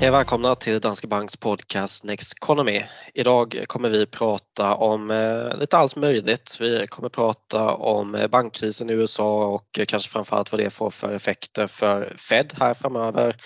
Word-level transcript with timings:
Hej 0.00 0.10
välkomna 0.10 0.54
till 0.54 0.80
Danske 0.80 1.06
Banks 1.06 1.36
podcast 1.36 2.04
Next 2.04 2.32
Economy. 2.32 2.82
Idag 3.14 3.64
kommer 3.66 3.90
vi 3.90 4.06
prata 4.06 4.74
om 4.74 5.10
eh, 5.10 5.58
lite 5.58 5.78
allt 5.78 5.96
möjligt. 5.96 6.56
Vi 6.60 6.86
kommer 6.86 7.08
prata 7.08 7.74
om 7.74 8.14
eh, 8.14 8.26
bankkrisen 8.26 8.90
i 8.90 8.92
USA 8.92 9.46
och 9.46 9.78
eh, 9.78 9.84
kanske 9.84 10.10
framförallt 10.10 10.52
vad 10.52 10.60
det 10.60 10.70
får 10.70 10.90
för 10.90 11.16
effekter 11.16 11.66
för 11.66 12.12
Fed 12.16 12.54
här 12.60 12.74
framöver. 12.74 13.36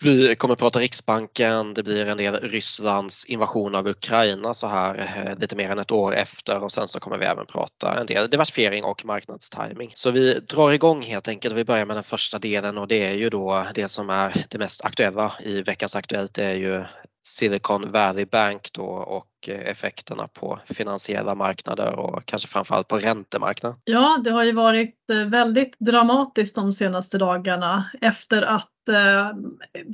Vi 0.00 0.36
kommer 0.36 0.54
prata 0.54 0.78
Riksbanken, 0.78 1.74
det 1.74 1.82
blir 1.82 2.08
en 2.08 2.16
del 2.16 2.34
Rysslands 2.34 3.24
invasion 3.24 3.74
av 3.74 3.88
Ukraina 3.88 4.54
så 4.54 4.66
här 4.66 4.98
eh, 4.98 5.38
lite 5.40 5.56
mer 5.56 5.70
än 5.70 5.78
ett 5.78 5.90
år 5.90 6.14
efter 6.14 6.62
och 6.62 6.72
sen 6.72 6.88
så 6.88 7.00
kommer 7.00 7.18
vi 7.18 7.24
även 7.24 7.46
prata 7.46 8.00
en 8.00 8.06
del 8.06 8.30
diversifiering 8.30 8.84
och 8.84 9.04
marknadstiming. 9.04 9.92
Så 9.94 10.10
vi 10.10 10.34
drar 10.34 10.72
igång 10.72 11.02
helt 11.02 11.28
enkelt 11.28 11.52
och 11.52 11.58
vi 11.58 11.64
börjar 11.64 11.84
med 11.84 11.96
den 11.96 12.04
första 12.04 12.38
delen 12.38 12.78
och 12.78 12.88
det 12.88 13.06
är 13.06 13.14
ju 13.14 13.30
då 13.30 13.66
det 13.74 13.88
som 13.88 14.10
är 14.10 14.44
det 14.48 14.58
mest 14.58 14.84
aktuella 14.84 15.32
i 15.40 15.62
veckans 15.62 15.96
Aktuellt 15.96 16.34
det 16.34 16.44
är 16.44 16.54
ju 16.54 16.84
Silicon 17.28 17.92
Valley 17.92 18.24
Bank 18.24 18.72
då 18.72 18.84
och 18.86 19.48
eh, 19.48 19.70
effekterna 19.70 20.28
på 20.28 20.58
finansiella 20.64 21.34
marknader 21.34 21.98
och 21.98 22.24
kanske 22.24 22.48
framförallt 22.48 22.88
på 22.88 22.98
räntemarknaden. 22.98 23.78
Ja, 23.84 24.20
det 24.24 24.30
har 24.30 24.44
ju 24.44 24.52
varit 24.52 25.10
eh, 25.10 25.18
väldigt 25.18 25.76
dramatiskt 25.78 26.54
de 26.54 26.72
senaste 26.72 27.18
dagarna 27.18 27.90
efter 28.00 28.42
att 28.42 28.88
eh, 28.88 29.30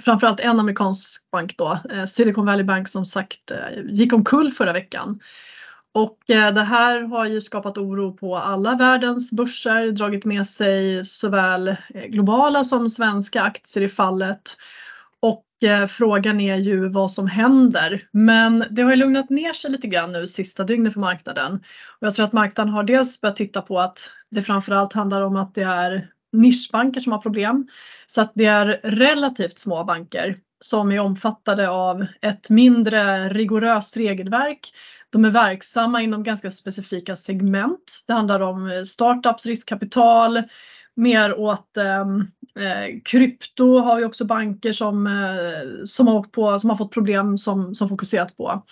framförallt 0.05 0.41
en 0.41 0.61
amerikansk 0.61 1.31
bank 1.31 1.55
då, 1.59 1.79
eh, 1.91 2.05
Silicon 2.05 2.47
Valley 2.47 2.65
Bank 2.65 2.89
som 2.89 3.05
sagt 3.05 3.53
gick 3.89 4.13
omkull 4.13 4.53
förra 4.53 4.73
veckan. 4.73 5.21
Och 5.93 6.19
det 6.27 6.63
här 6.63 7.03
har 7.03 7.27
ju 7.27 7.41
skapat 7.41 7.79
oro 7.79 8.13
på 8.13 8.37
alla 8.37 8.75
världens 8.75 9.33
börser, 9.33 9.93
dragit 9.93 10.25
med 10.25 10.47
sig 10.47 11.05
såväl 11.05 11.77
globala 12.09 12.65
som 12.65 12.91
svenska 12.91 13.43
aktier 13.43 13.85
i 13.85 13.89
fallet. 13.89 14.57
Eh, 15.65 15.87
frågan 15.87 16.41
är 16.41 16.57
ju 16.57 16.89
vad 16.89 17.11
som 17.11 17.27
händer. 17.27 18.03
Men 18.11 18.65
det 18.71 18.83
har 18.83 18.91
ju 18.91 18.97
lugnat 18.97 19.31
ner 19.31 19.53
sig 19.53 19.71
lite 19.71 19.87
grann 19.87 20.13
nu 20.13 20.27
sista 20.27 20.65
dygnet 20.65 20.93
för 20.93 21.01
marknaden. 21.01 21.55
Och 22.01 22.07
jag 22.07 22.15
tror 22.15 22.27
att 22.27 22.33
marknaden 22.33 22.73
har 22.73 22.83
dels 22.83 23.21
börjat 23.21 23.37
titta 23.37 23.63
på 23.63 23.81
att 23.81 24.11
det 24.31 24.43
framförallt 24.43 24.93
handlar 24.93 25.23
om 25.23 25.37
att 25.37 25.55
det 25.55 25.63
är 25.63 26.09
nischbanker 26.33 27.01
som 27.01 27.13
har 27.13 27.19
problem. 27.19 27.69
Så 28.07 28.21
att 28.21 28.33
det 28.35 28.47
är 28.47 28.81
relativt 28.83 29.59
små 29.59 29.85
banker 29.85 30.35
som 30.61 30.93
är 30.93 31.01
omfattade 31.01 31.69
av 31.69 32.07
ett 32.21 32.51
mindre 32.51 33.29
rigoröst 33.29 33.97
regelverk. 33.97 34.73
De 35.11 35.25
är 35.25 35.31
verksamma 35.31 36.03
inom 36.03 36.23
ganska 36.23 36.51
specifika 36.51 37.17
segment. 37.17 38.05
Det 38.07 38.13
handlar 38.13 38.41
om 38.41 38.85
startups, 38.85 39.47
riskkapital, 39.47 40.43
mer 40.97 41.39
åt 41.39 41.77
ehm, 41.77 42.21
eh, 42.59 43.01
krypto 43.05 43.79
har 43.79 43.97
vi 43.97 44.05
också 44.05 44.25
banker 44.25 44.73
som, 44.73 45.07
eh, 45.07 45.85
som, 45.85 46.07
har, 46.07 46.23
på, 46.23 46.59
som 46.59 46.71
har 46.71 46.77
fått 46.77 46.93
problem 46.93 47.39
som, 47.39 47.75
som 47.75 47.89
fokuserat 47.89 48.37
på. 48.37 48.63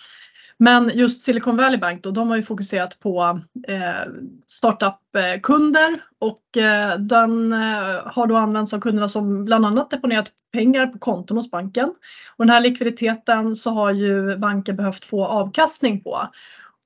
Men 0.62 0.90
just 0.94 1.22
Silicon 1.22 1.56
Valley 1.56 1.78
Bank 1.78 2.02
då, 2.02 2.10
de 2.10 2.28
har 2.28 2.36
ju 2.36 2.42
fokuserat 2.42 3.00
på 3.00 3.40
eh, 3.68 4.12
startup-kunder 4.46 6.00
och 6.18 6.56
eh, 6.56 6.98
den 6.98 7.52
eh, 7.52 8.00
har 8.04 8.26
då 8.26 8.36
använts 8.36 8.74
av 8.74 8.80
kunderna 8.80 9.08
som 9.08 9.44
bland 9.44 9.66
annat 9.66 9.90
deponerat 9.90 10.30
pengar 10.52 10.86
på 10.86 10.98
konton 10.98 11.36
hos 11.36 11.50
banken. 11.50 11.88
Och 12.36 12.44
den 12.44 12.50
här 12.50 12.60
likviditeten 12.60 13.56
så 13.56 13.70
har 13.70 13.92
ju 13.92 14.36
banken 14.36 14.76
behövt 14.76 15.04
få 15.04 15.24
avkastning 15.24 16.00
på. 16.00 16.28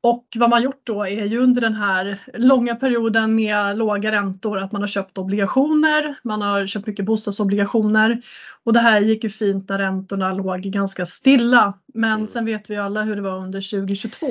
Och 0.03 0.27
vad 0.37 0.51
man 0.51 0.63
gjort 0.63 0.81
då 0.85 1.03
är 1.03 1.25
ju 1.25 1.39
under 1.39 1.61
den 1.61 1.75
här 1.75 2.21
långa 2.35 2.75
perioden 2.75 3.35
med 3.35 3.79
låga 3.79 4.13
räntor 4.13 4.59
att 4.59 4.73
man 4.73 4.81
har 4.81 4.89
köpt 4.89 5.19
obligationer, 5.19 6.17
man 6.23 6.43
har 6.43 6.67
köpt 6.67 6.87
mycket 6.87 7.05
bostadsobligationer 7.05 8.23
och 8.65 8.73
det 8.73 8.81
här 8.81 9.01
gick 9.01 9.25
ju 9.25 9.31
fint 9.31 9.69
när 9.69 9.79
räntorna 9.79 10.33
låg 10.33 10.61
ganska 10.61 11.07
stilla. 11.07 11.79
Men 11.95 12.13
mm. 12.13 12.27
sen 12.27 12.45
vet 12.45 12.71
vi 12.71 12.77
alla 12.77 13.03
hur 13.03 13.17
det 13.17 13.23
var 13.23 13.39
under 13.39 13.71
2022. 13.71 14.27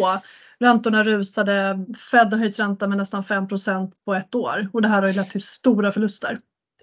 Räntorna 0.59 1.03
rusade, 1.03 1.85
Fed 2.12 2.34
har 2.34 2.39
höjt 2.39 2.59
räntan 2.59 2.89
med 2.89 2.97
nästan 2.97 3.22
5% 3.23 3.91
på 4.06 4.16
ett 4.16 4.35
år 4.35 4.68
och 4.73 4.81
det 4.81 4.88
här 4.88 5.01
har 5.01 5.07
ju 5.07 5.13
lett 5.13 5.29
till 5.29 5.44
stora 5.44 5.91
förluster. 5.91 6.38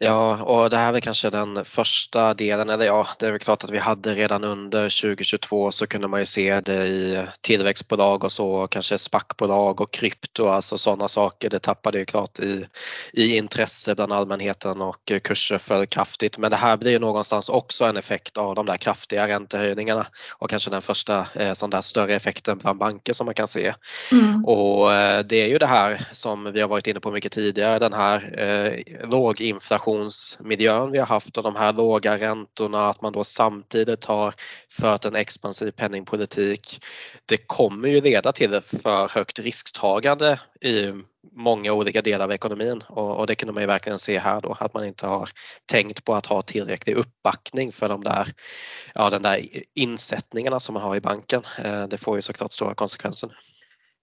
Ja, 0.05 0.43
och 0.43 0.71
det 0.71 0.77
här 0.77 0.89
är 0.89 0.93
väl 0.93 1.01
kanske 1.01 1.31
den 1.31 1.65
första 1.65 2.35
delen, 2.35 2.71
eller 2.71 2.87
ja, 2.87 3.09
det 3.19 3.27
är 3.27 3.31
väl 3.31 3.41
klart 3.41 3.65
att 3.65 3.71
vi 3.71 3.79
hade 3.79 4.15
redan 4.15 4.45
under 4.45 4.83
2022 5.03 5.71
så 5.71 5.87
kunde 5.87 6.09
man 6.09 6.21
ju 6.21 6.27
se 6.27 6.61
det 6.61 6.87
i 6.87 7.27
tillväxtbolag 7.41 8.25
och 8.25 8.33
så, 8.33 8.67
kanske 8.67 8.99
SPAC-bolag 8.99 9.81
och 9.81 9.93
krypto, 9.93 10.49
alltså 10.49 10.79
sådana 10.79 11.09
saker. 11.09 11.51
Det 11.51 11.59
tappade 11.59 11.99
ju 11.99 12.05
klart 12.05 12.39
i, 12.39 12.67
i 13.13 13.37
intresse 13.37 13.95
bland 13.95 14.13
allmänheten 14.13 14.83
och 14.83 15.13
kurser 15.23 15.59
föll 15.59 15.87
kraftigt. 15.87 16.39
Men 16.39 16.51
det 16.51 16.57
här 16.57 16.77
blir 16.77 16.91
ju 16.91 16.99
någonstans 16.99 17.49
också 17.49 17.85
en 17.85 17.97
effekt 17.97 18.37
av 18.37 18.55
de 18.55 18.67
där 18.67 18.77
kraftiga 18.77 19.29
räntehöjningarna 19.29 20.07
och 20.31 20.51
kanske 20.51 20.71
den 20.71 20.83
första 20.83 21.27
eh, 21.35 21.53
sån 21.53 21.71
där 21.71 21.81
större 21.81 22.15
effekten 22.15 22.59
bland 22.59 22.79
banker 22.79 23.13
som 23.13 23.25
man 23.25 23.35
kan 23.35 23.49
se. 23.49 23.75
Mm. 24.13 24.45
Och 24.45 24.93
eh, 24.95 25.21
det 25.25 25.37
är 25.37 25.47
ju 25.47 25.59
det 25.59 25.67
här 25.67 26.07
som 26.13 26.53
vi 26.53 26.61
har 26.61 26.69
varit 26.69 26.87
inne 26.87 27.01
på 27.01 27.11
mycket 27.11 27.33
tidigare, 27.33 27.79
den 27.79 27.93
här 27.93 28.41
eh, 28.43 29.09
låginflation 29.09 29.92
inflationsmiljön 29.93 30.91
vi 30.91 30.99
har 30.99 31.07
haft 31.07 31.37
och 31.37 31.43
de 31.43 31.57
här 31.57 31.73
låga 31.73 32.19
räntorna, 32.19 32.89
att 32.89 33.03
man 33.03 33.13
då 33.13 33.25
samtidigt 33.25 34.05
har 34.05 34.35
fört 34.71 35.05
en 35.05 35.17
expansiv 35.17 35.71
penningpolitik. 35.71 36.85
Det 37.27 37.37
kommer 37.37 37.89
ju 37.89 38.01
leda 38.01 38.33
till 38.33 38.61
för 38.61 39.09
högt 39.09 39.39
risktagande 39.39 40.41
i 40.61 40.93
många 41.33 41.73
olika 41.73 42.03
delar 42.03 42.25
av 42.25 42.33
ekonomin 42.33 42.83
och, 42.89 43.17
och 43.17 43.27
det 43.27 43.35
kunde 43.35 43.53
man 43.53 43.63
ju 43.63 43.67
verkligen 43.67 43.99
se 43.99 44.19
här 44.19 44.41
då 44.41 44.57
att 44.61 44.75
man 44.75 44.85
inte 44.85 45.07
har 45.07 45.31
tänkt 45.67 46.05
på 46.05 46.15
att 46.15 46.27
ha 46.27 46.43
tillräcklig 46.43 46.95
uppbackning 46.95 47.73
för 47.73 47.89
de 47.89 48.05
där, 48.05 48.29
ja, 48.95 49.11
den 49.11 49.23
där 49.23 49.41
insättningarna 49.75 50.61
som 50.61 50.75
man 50.75 50.83
har 50.83 50.97
i 50.97 51.01
banken. 51.01 51.43
Eh, 51.65 51.87
det 51.89 51.99
får 51.99 52.17
ju 52.17 52.23
såklart 52.23 52.53
stora 52.53 52.75
konsekvenser. 52.75 53.31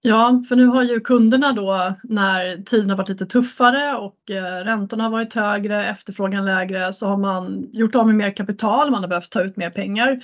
Ja, 0.02 0.42
för 0.48 0.56
nu 0.56 0.66
har 0.66 0.82
ju 0.82 1.00
kunderna 1.00 1.52
då 1.52 1.94
när 2.02 2.62
tiden 2.62 2.90
har 2.90 2.96
varit 2.96 3.08
lite 3.08 3.26
tuffare 3.26 3.96
och 3.96 4.30
eh, 4.30 4.64
räntorna 4.64 5.04
har 5.04 5.10
varit 5.10 5.34
högre, 5.34 5.88
efterfrågan 5.90 6.44
lägre, 6.44 6.92
så 6.92 7.06
har 7.06 7.16
man 7.16 7.68
gjort 7.72 7.94
av 7.94 8.06
med 8.06 8.14
mer 8.14 8.36
kapital, 8.36 8.90
man 8.90 9.02
har 9.02 9.08
behövt 9.08 9.30
ta 9.30 9.42
ut 9.42 9.56
mer 9.56 9.70
pengar. 9.70 10.20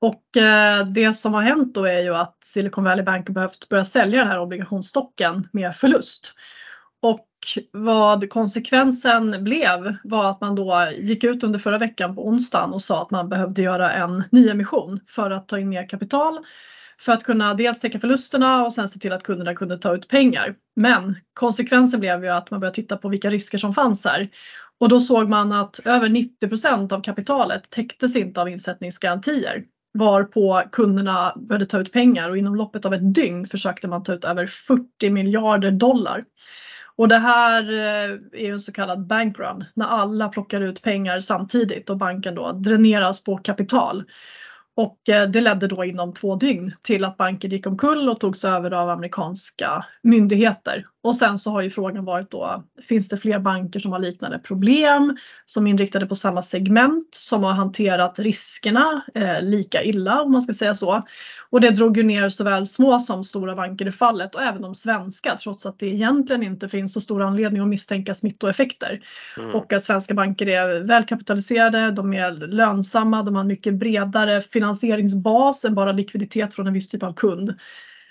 Och 0.00 0.36
eh, 0.36 0.86
det 0.86 1.12
som 1.12 1.34
har 1.34 1.42
hänt 1.42 1.74
då 1.74 1.84
är 1.84 1.98
ju 1.98 2.14
att 2.14 2.44
Silicon 2.44 2.84
Valley 2.84 3.04
Bank 3.04 3.28
har 3.28 3.34
behövt 3.34 3.68
börja 3.68 3.84
sälja 3.84 4.18
den 4.18 4.28
här 4.28 4.40
obligationsstocken 4.40 5.48
med 5.52 5.76
förlust. 5.76 6.32
Och 7.00 7.28
vad 7.72 8.30
konsekvensen 8.30 9.44
blev 9.44 9.96
var 10.04 10.30
att 10.30 10.40
man 10.40 10.54
då 10.54 10.88
gick 10.98 11.24
ut 11.24 11.44
under 11.44 11.58
förra 11.58 11.78
veckan 11.78 12.14
på 12.14 12.28
onsdagen 12.28 12.72
och 12.72 12.82
sa 12.82 13.02
att 13.02 13.10
man 13.10 13.28
behövde 13.28 13.62
göra 13.62 13.92
en 13.92 14.24
nyemission 14.30 15.00
för 15.06 15.30
att 15.30 15.48
ta 15.48 15.58
in 15.58 15.68
mer 15.68 15.88
kapital 15.88 16.38
för 17.00 17.12
att 17.12 17.24
kunna 17.24 17.54
dels 17.54 17.80
täcka 17.80 18.00
förlusterna 18.00 18.64
och 18.64 18.72
sen 18.72 18.88
se 18.88 18.98
till 18.98 19.12
att 19.12 19.22
kunderna 19.22 19.54
kunde 19.54 19.78
ta 19.78 19.94
ut 19.94 20.08
pengar. 20.08 20.54
Men 20.76 21.16
konsekvensen 21.34 22.00
blev 22.00 22.24
ju 22.24 22.30
att 22.30 22.50
man 22.50 22.60
började 22.60 22.74
titta 22.74 22.96
på 22.96 23.08
vilka 23.08 23.30
risker 23.30 23.58
som 23.58 23.74
fanns 23.74 24.04
här. 24.04 24.28
Och 24.80 24.88
då 24.88 25.00
såg 25.00 25.28
man 25.28 25.52
att 25.52 25.80
över 25.84 26.08
90% 26.08 26.92
av 26.92 27.02
kapitalet 27.02 27.70
täcktes 27.70 28.16
inte 28.16 28.40
av 28.40 28.48
insättningsgarantier 28.48 29.64
varpå 29.98 30.62
kunderna 30.72 31.32
började 31.36 31.66
ta 31.66 31.78
ut 31.80 31.92
pengar 31.92 32.30
och 32.30 32.38
inom 32.38 32.56
loppet 32.56 32.84
av 32.84 32.94
ett 32.94 33.14
dygn 33.14 33.46
försökte 33.46 33.88
man 33.88 34.02
ta 34.02 34.14
ut 34.14 34.24
över 34.24 34.46
40 34.46 35.10
miljarder 35.10 35.70
dollar. 35.70 36.22
Och 36.96 37.08
det 37.08 37.18
här 37.18 37.72
eh, 37.72 38.40
är 38.40 38.46
ju 38.46 38.52
en 38.52 38.60
så 38.60 38.72
kallad 38.72 39.06
bankrun 39.06 39.64
när 39.74 39.86
alla 39.86 40.28
plockar 40.28 40.60
ut 40.60 40.82
pengar 40.82 41.20
samtidigt 41.20 41.90
och 41.90 41.96
banken 41.96 42.34
då 42.34 42.52
dräneras 42.52 43.24
på 43.24 43.36
kapital. 43.36 44.02
Och 44.78 45.08
eh, 45.08 45.28
det 45.28 45.40
ledde 45.40 45.66
då 45.66 45.84
inom 45.84 46.12
två 46.12 46.36
dygn 46.36 46.74
till 46.82 47.04
att 47.04 47.16
banken 47.16 47.50
gick 47.50 47.66
omkull 47.66 48.08
och 48.08 48.20
togs 48.20 48.44
över 48.44 48.70
av 48.70 48.90
amerikanska 48.90 49.84
myndigheter. 50.02 50.84
Och 51.02 51.16
sen 51.16 51.38
så 51.38 51.50
har 51.50 51.60
ju 51.60 51.70
frågan 51.70 52.04
varit 52.04 52.30
då, 52.30 52.64
finns 52.88 53.08
det 53.08 53.16
fler 53.16 53.38
banker 53.38 53.80
som 53.80 53.92
har 53.92 53.98
liknande 53.98 54.38
problem, 54.38 55.16
som 55.46 55.66
är 55.66 55.70
inriktade 55.70 56.06
på 56.06 56.14
samma 56.14 56.42
segment, 56.42 57.08
som 57.10 57.44
har 57.44 57.52
hanterat 57.52 58.18
riskerna 58.18 59.02
eh, 59.14 59.42
lika 59.42 59.82
illa 59.82 60.22
om 60.22 60.32
man 60.32 60.42
ska 60.42 60.52
säga 60.52 60.74
så. 60.74 61.02
Och 61.50 61.60
det 61.60 61.70
drog 61.70 61.96
ju 61.96 62.02
ner 62.02 62.28
såväl 62.28 62.66
små 62.66 63.00
som 63.00 63.24
stora 63.24 63.54
banker 63.54 63.88
i 63.88 63.92
fallet 63.92 64.34
och 64.34 64.42
även 64.42 64.62
de 64.62 64.74
svenska 64.74 65.36
trots 65.36 65.66
att 65.66 65.78
det 65.78 65.86
egentligen 65.86 66.42
inte 66.42 66.68
finns 66.68 66.92
så 66.92 67.00
stor 67.00 67.22
anledning 67.22 67.62
att 67.62 67.68
misstänka 67.68 68.14
smittoeffekter. 68.14 69.00
Mm. 69.38 69.54
Och 69.54 69.72
att 69.72 69.84
svenska 69.84 70.14
banker 70.14 70.46
är 70.46 70.80
välkapitaliserade, 70.80 71.90
de 71.90 72.14
är 72.14 72.32
lönsamma, 72.32 73.22
de 73.22 73.36
har 73.36 73.44
mycket 73.44 73.74
bredare 73.74 74.40
finansieringsbas 74.68 75.64
än 75.64 75.74
bara 75.74 75.92
likviditet 75.92 76.54
från 76.54 76.66
en 76.66 76.72
viss 76.72 76.88
typ 76.88 77.02
av 77.02 77.12
kund. 77.12 77.54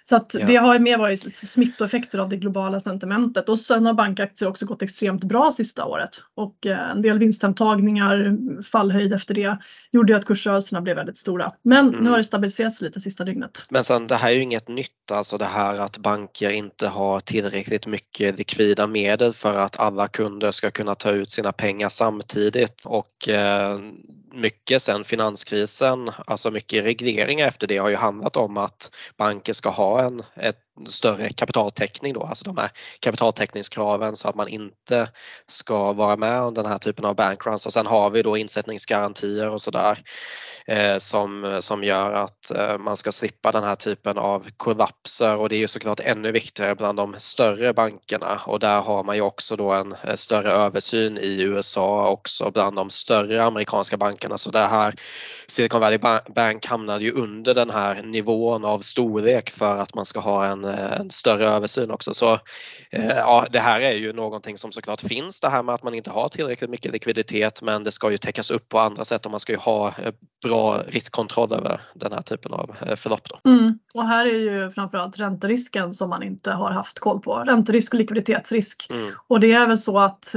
Så 0.09 0.15
att 0.15 0.35
ja. 0.39 0.47
det 0.47 0.55
har 0.55 0.79
mer 0.79 0.97
varit 0.97 1.33
smittoeffekter 1.33 2.19
av 2.19 2.29
det 2.29 2.37
globala 2.37 2.79
sentimentet 2.79 3.49
och 3.49 3.59
sen 3.59 3.85
har 3.85 3.93
bankaktier 3.93 4.49
också 4.49 4.65
gått 4.65 4.81
extremt 4.81 5.23
bra 5.23 5.51
sista 5.51 5.85
året 5.85 6.09
och 6.35 6.65
eh, 6.65 6.91
en 6.91 7.01
del 7.01 7.19
vinsthemtagningar, 7.19 8.37
fallhöjd 8.63 9.13
efter 9.13 9.33
det 9.33 9.57
gjorde 9.91 10.13
ju 10.13 10.19
att 10.19 10.25
kursrörelserna 10.25 10.81
blev 10.81 10.95
väldigt 10.95 11.17
stora. 11.17 11.51
Men 11.61 11.87
mm. 11.87 12.03
nu 12.03 12.09
har 12.09 12.17
det 12.17 12.23
stabiliserats 12.23 12.81
lite 12.81 12.99
sista 12.99 13.23
dygnet. 13.23 13.65
Men 13.69 13.83
sen 13.83 14.07
det 14.07 14.15
här 14.15 14.29
är 14.29 14.33
ju 14.33 14.41
inget 14.41 14.67
nytt, 14.67 15.11
alltså 15.11 15.37
det 15.37 15.45
här 15.45 15.79
att 15.79 15.97
banker 15.97 16.49
inte 16.49 16.87
har 16.87 17.19
tillräckligt 17.19 17.87
mycket 17.87 18.37
likvida 18.37 18.87
medel 18.87 19.33
för 19.33 19.57
att 19.57 19.79
alla 19.79 20.07
kunder 20.07 20.51
ska 20.51 20.71
kunna 20.71 20.95
ta 20.95 21.11
ut 21.11 21.29
sina 21.29 21.51
pengar 21.51 21.89
samtidigt 21.89 22.85
och 22.85 23.29
eh, 23.29 23.79
mycket 24.37 24.81
sen 24.81 25.03
finanskrisen, 25.03 26.11
alltså 26.25 26.51
mycket 26.51 26.85
regleringar 26.85 27.47
efter 27.47 27.67
det 27.67 27.77
har 27.77 27.89
ju 27.89 27.95
handlat 27.95 28.37
om 28.37 28.57
att 28.57 28.95
banker 29.17 29.53
ska 29.53 29.69
ha 29.69 30.03
en 30.03 30.23
ett 30.35 30.66
större 30.85 31.29
kapitaltäckning 31.29 32.13
då, 32.13 32.23
alltså 32.23 32.45
de 32.45 32.57
här 32.57 32.71
kapitaltäckningskraven 32.99 34.15
så 34.15 34.27
att 34.27 34.35
man 34.35 34.47
inte 34.47 35.09
ska 35.47 35.93
vara 35.93 36.15
med 36.15 36.41
om 36.41 36.53
den 36.53 36.65
här 36.65 36.77
typen 36.77 37.05
av 37.05 37.15
bankruns 37.15 37.65
och 37.65 37.73
sen 37.73 37.85
har 37.85 38.09
vi 38.09 38.21
då 38.21 38.37
insättningsgarantier 38.37 39.49
och 39.49 39.61
sådär 39.61 39.99
eh, 40.67 40.97
som, 40.97 41.57
som 41.61 41.83
gör 41.83 42.13
att 42.13 42.51
eh, 42.51 42.77
man 42.77 42.97
ska 42.97 43.11
slippa 43.11 43.51
den 43.51 43.63
här 43.63 43.75
typen 43.75 44.17
av 44.17 44.47
kollapser. 44.57 45.35
Och 45.35 45.49
det 45.49 45.55
är 45.55 45.59
ju 45.59 45.67
såklart 45.67 45.99
ännu 45.99 46.31
viktigare 46.31 46.75
bland 46.75 46.97
de 46.97 47.15
större 47.17 47.73
bankerna. 47.73 48.41
Och 48.45 48.59
där 48.59 48.81
har 48.81 49.03
man 49.03 49.15
ju 49.15 49.21
också 49.21 49.55
då 49.55 49.71
en 49.71 49.95
eh, 50.03 50.15
större 50.15 50.51
översyn 50.51 51.17
i 51.17 51.41
USA 51.41 52.07
också 52.09 52.51
bland 52.51 52.75
de 52.75 52.89
större 52.89 53.43
amerikanska 53.43 53.97
bankerna. 53.97 54.37
Så 54.37 54.51
det 54.51 54.59
här 54.59 54.95
Silicon 55.47 55.81
Valley 55.81 55.99
Bank 56.35 56.65
hamnade 56.65 57.03
ju 57.03 57.11
under 57.11 57.53
den 57.53 57.69
här 57.69 58.03
nivån 58.03 58.65
av 58.65 58.79
storlek 58.79 59.49
för 59.49 59.77
att 59.77 59.95
man 59.95 60.05
ska 60.05 60.19
ha 60.19 60.45
en, 60.45 60.65
en 60.67 61.09
större 61.09 61.45
översyn 61.45 61.91
också. 61.91 62.13
Så 62.13 62.33
eh, 62.91 63.07
ja, 63.07 63.45
det 63.51 63.59
här 63.59 63.81
är 63.81 63.93
ju 63.93 64.13
någonting 64.13 64.57
som 64.57 64.71
såklart 64.71 65.01
finns 65.01 65.41
det 65.41 65.49
här 65.49 65.63
med 65.63 65.75
att 65.75 65.83
man 65.83 65.93
inte 65.93 66.09
har 66.09 66.27
tillräckligt 66.29 66.69
mycket 66.69 66.91
likviditet 66.91 67.61
men 67.61 67.83
det 67.83 67.91
ska 67.91 68.11
ju 68.11 68.17
täckas 68.17 68.51
upp 68.51 68.69
på 68.69 68.79
andra 68.79 69.05
sätt 69.05 69.25
och 69.25 69.31
man 69.31 69.39
ska 69.39 69.51
ju 69.51 69.59
ha 69.59 69.87
eh, 69.87 70.13
bra 70.43 70.81
riskkontroll 70.87 71.53
över 71.53 71.81
den 71.93 72.11
här 72.11 72.21
typen 72.21 72.53
av 72.53 72.71
eh, 72.87 72.95
förlopp. 72.95 73.29
Då. 73.29 73.49
Mm. 73.49 73.79
Och 73.93 74.07
här 74.07 74.25
är 74.25 74.39
ju 74.39 74.71
framförallt 74.71 75.19
ränterisken 75.19 75.93
som 75.93 76.09
man 76.09 76.23
inte 76.23 76.51
har 76.51 76.71
haft 76.71 76.99
koll 76.99 77.19
på. 77.19 77.35
Ränterisk 77.35 77.93
och 77.93 77.97
likviditetsrisk. 77.97 78.87
Mm. 78.89 79.11
Och 79.27 79.39
det 79.39 79.53
är 79.53 79.67
väl 79.67 79.79
så 79.79 79.99
att 79.99 80.35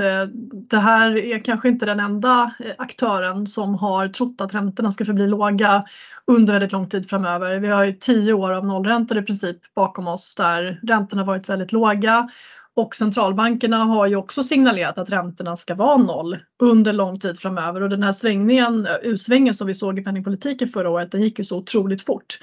det 0.52 0.78
här 0.78 1.16
är 1.16 1.44
kanske 1.44 1.68
inte 1.68 1.86
den 1.86 2.00
enda 2.00 2.54
aktören 2.78 3.46
som 3.46 3.74
har 3.74 4.08
trott 4.08 4.40
att 4.40 4.54
räntorna 4.54 4.92
ska 4.92 5.04
förbli 5.04 5.26
låga 5.26 5.84
under 6.30 6.52
väldigt 6.52 6.72
lång 6.72 6.88
tid 6.88 7.10
framöver. 7.10 7.58
Vi 7.58 7.68
har 7.68 7.84
ju 7.84 7.92
tio 7.92 8.32
år 8.32 8.50
av 8.50 8.66
nollräntor 8.66 9.18
i 9.18 9.22
princip 9.22 9.74
bakom 9.74 10.08
oss 10.08 10.34
där 10.34 10.80
räntorna 10.82 11.24
varit 11.24 11.48
väldigt 11.48 11.72
låga 11.72 12.28
och 12.76 12.94
centralbankerna 12.94 13.84
har 13.84 14.06
ju 14.06 14.16
också 14.16 14.42
signalerat 14.42 14.98
att 14.98 15.10
räntorna 15.10 15.56
ska 15.56 15.74
vara 15.74 15.96
noll 15.96 16.38
under 16.62 16.92
lång 16.92 17.20
tid 17.20 17.38
framöver 17.38 17.82
och 17.82 17.88
den 17.88 18.02
här 18.02 18.12
svängningen, 18.12 18.88
utsvängen 19.02 19.54
som 19.54 19.66
vi 19.66 19.74
såg 19.74 19.98
i 19.98 20.04
penningpolitiken 20.04 20.68
förra 20.68 20.90
året, 20.90 21.12
den 21.12 21.22
gick 21.22 21.38
ju 21.38 21.44
så 21.44 21.58
otroligt 21.58 22.02
fort. 22.02 22.38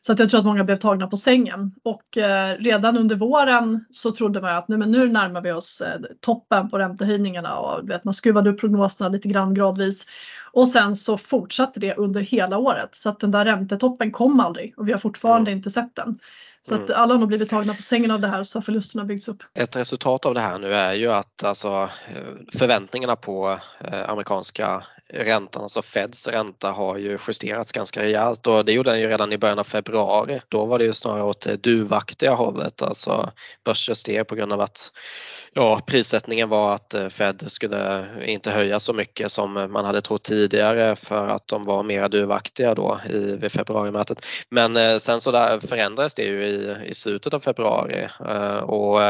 Så 0.00 0.12
att 0.12 0.18
jag 0.18 0.30
tror 0.30 0.40
att 0.40 0.46
många 0.46 0.64
blev 0.64 0.76
tagna 0.76 1.06
på 1.06 1.16
sängen 1.16 1.74
och 1.84 2.18
eh, 2.18 2.56
redan 2.58 2.98
under 2.98 3.16
våren 3.16 3.84
så 3.90 4.12
trodde 4.12 4.40
man 4.40 4.56
att 4.56 4.68
nu, 4.68 4.76
men 4.76 4.90
nu 4.90 5.08
närmar 5.08 5.40
vi 5.40 5.52
oss 5.52 5.80
eh, 5.80 6.00
toppen 6.20 6.70
på 6.70 6.78
räntehöjningarna 6.78 7.58
och 7.58 7.90
vet, 7.90 8.04
man 8.04 8.14
skruvade 8.14 8.50
upp 8.50 8.60
prognoserna 8.60 9.08
lite 9.08 9.28
grann 9.28 9.54
gradvis. 9.54 10.06
Och 10.52 10.68
sen 10.68 10.96
så 10.96 11.18
fortsatte 11.18 11.80
det 11.80 11.94
under 11.94 12.20
hela 12.20 12.58
året 12.58 12.94
så 12.94 13.10
att 13.10 13.20
den 13.20 13.30
där 13.30 13.44
räntetoppen 13.44 14.12
kom 14.12 14.40
aldrig 14.40 14.74
och 14.76 14.88
vi 14.88 14.92
har 14.92 14.98
fortfarande 14.98 15.50
mm. 15.50 15.58
inte 15.58 15.70
sett 15.70 15.94
den. 15.94 16.18
Så 16.62 16.74
att 16.74 16.90
mm. 16.90 17.02
alla 17.02 17.14
har 17.14 17.18
nog 17.18 17.28
blivit 17.28 17.50
tagna 17.50 17.74
på 17.74 17.82
sängen 17.82 18.10
av 18.10 18.20
det 18.20 18.28
här 18.28 18.42
så 18.42 18.58
har 18.58 18.62
förlusterna 18.62 19.04
byggts 19.04 19.28
upp. 19.28 19.42
Ett 19.54 19.76
resultat 19.76 20.26
av 20.26 20.34
det 20.34 20.40
här 20.40 20.58
nu 20.58 20.74
är 20.74 20.94
ju 20.94 21.12
att 21.12 21.44
alltså, 21.44 21.88
förväntningarna 22.52 23.16
på 23.16 23.58
eh, 23.80 24.10
amerikanska 24.10 24.84
räntan, 25.12 25.62
alltså 25.62 25.82
Feds 25.82 26.28
ränta 26.28 26.70
har 26.70 26.96
ju 26.96 27.18
justerats 27.28 27.72
ganska 27.72 28.02
rejält 28.02 28.46
och 28.46 28.64
det 28.64 28.72
gjorde 28.72 28.90
den 28.90 29.00
ju 29.00 29.08
redan 29.08 29.32
i 29.32 29.38
början 29.38 29.58
av 29.58 29.64
februari. 29.64 30.40
Då 30.48 30.64
var 30.64 30.78
det 30.78 30.84
ju 30.84 30.92
snarare 30.92 31.22
åt 31.22 31.40
det 31.40 31.62
duvaktiga 31.62 32.34
hållet, 32.34 32.82
alltså 32.82 33.32
börsen 33.64 33.96
steg 33.96 34.26
på 34.26 34.34
grund 34.34 34.52
av 34.52 34.60
att 34.60 34.92
ja, 35.52 35.80
prissättningen 35.86 36.48
var 36.48 36.74
att 36.74 36.94
eh, 36.94 37.08
Fed 37.08 37.44
skulle 37.46 38.06
inte 38.24 38.50
höja 38.50 38.80
så 38.80 38.92
mycket 38.92 39.32
som 39.32 39.52
man 39.52 39.84
hade 39.84 40.00
trott 40.00 40.22
tidigare 40.22 40.96
för 40.96 41.28
att 41.28 41.48
de 41.48 41.64
var 41.64 41.82
mer 41.82 42.08
duvaktiga 42.08 42.74
då 42.74 43.00
i, 43.10 43.36
vid 43.36 43.52
februarimötet. 43.52 44.26
Men 44.48 44.76
eh, 44.76 44.98
sen 44.98 45.20
så 45.20 45.30
där 45.30 45.60
förändrades 45.60 46.14
det 46.14 46.22
ju 46.22 46.44
i, 46.44 46.76
i 46.84 46.94
slutet 46.94 47.34
av 47.34 47.40
februari 47.40 48.08
eh, 48.28 48.56
och 48.56 49.00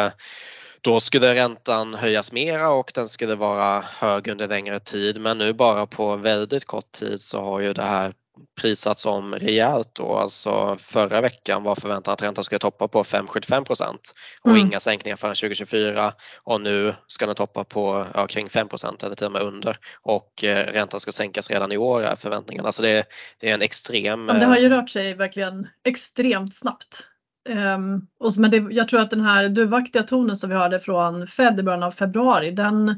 då 0.80 1.00
skulle 1.00 1.34
räntan 1.34 1.94
höjas 1.94 2.32
mera 2.32 2.70
och 2.70 2.92
den 2.94 3.08
skulle 3.08 3.34
vara 3.34 3.80
hög 3.80 4.28
under 4.28 4.48
längre 4.48 4.78
tid 4.78 5.20
men 5.20 5.38
nu 5.38 5.52
bara 5.52 5.86
på 5.86 6.16
väldigt 6.16 6.64
kort 6.64 6.92
tid 6.92 7.20
så 7.20 7.40
har 7.40 7.60
ju 7.60 7.72
det 7.72 7.82
här 7.82 8.12
prisats 8.60 9.06
om 9.06 9.34
rejält 9.34 9.90
då. 9.92 10.16
Alltså 10.16 10.76
förra 10.80 11.20
veckan 11.20 11.62
var 11.62 11.74
förväntan 11.74 12.12
att 12.12 12.22
räntan 12.22 12.44
skulle 12.44 12.58
toppa 12.58 12.88
på 12.88 13.02
5,75 13.02 13.64
procent 13.64 14.14
och 14.42 14.50
mm. 14.50 14.66
inga 14.66 14.80
sänkningar 14.80 15.16
förrän 15.16 15.34
2024 15.34 16.12
och 16.42 16.60
nu 16.60 16.94
ska 17.06 17.26
den 17.26 17.34
toppa 17.34 17.64
på 17.64 18.06
ja, 18.14 18.26
kring 18.26 18.48
5 18.48 18.68
procent 18.68 19.02
eller 19.02 19.16
till 19.16 19.26
och 19.26 19.32
med 19.32 19.42
under 19.42 19.76
och 20.02 20.44
eh, 20.44 20.66
räntan 20.66 21.00
ska 21.00 21.12
sänkas 21.12 21.50
redan 21.50 21.72
i 21.72 21.76
år 21.76 22.02
är 22.02 22.16
förväntningarna. 22.16 22.68
Alltså 22.68 22.82
det, 22.82 23.04
det 23.40 23.50
är 23.50 23.54
en 23.54 23.62
extrem... 23.62 24.28
Ja, 24.28 24.34
det 24.34 24.46
har 24.46 24.58
ju 24.58 24.66
eh, 24.66 24.70
rört 24.70 24.90
sig 24.90 25.14
verkligen 25.14 25.68
extremt 25.84 26.54
snabbt. 26.54 27.04
Um, 27.48 28.06
och, 28.18 28.32
men 28.38 28.50
det, 28.50 28.56
jag 28.56 28.88
tror 28.88 29.00
att 29.00 29.10
den 29.10 29.20
här 29.20 29.48
duvaktiga 29.48 30.02
tonen 30.02 30.36
som 30.36 30.50
vi 30.50 30.56
hörde 30.56 30.78
från 30.78 31.26
Fed 31.26 31.60
i 31.60 31.62
början 31.62 31.82
av 31.82 31.90
februari 31.90 32.50
den, 32.50 32.88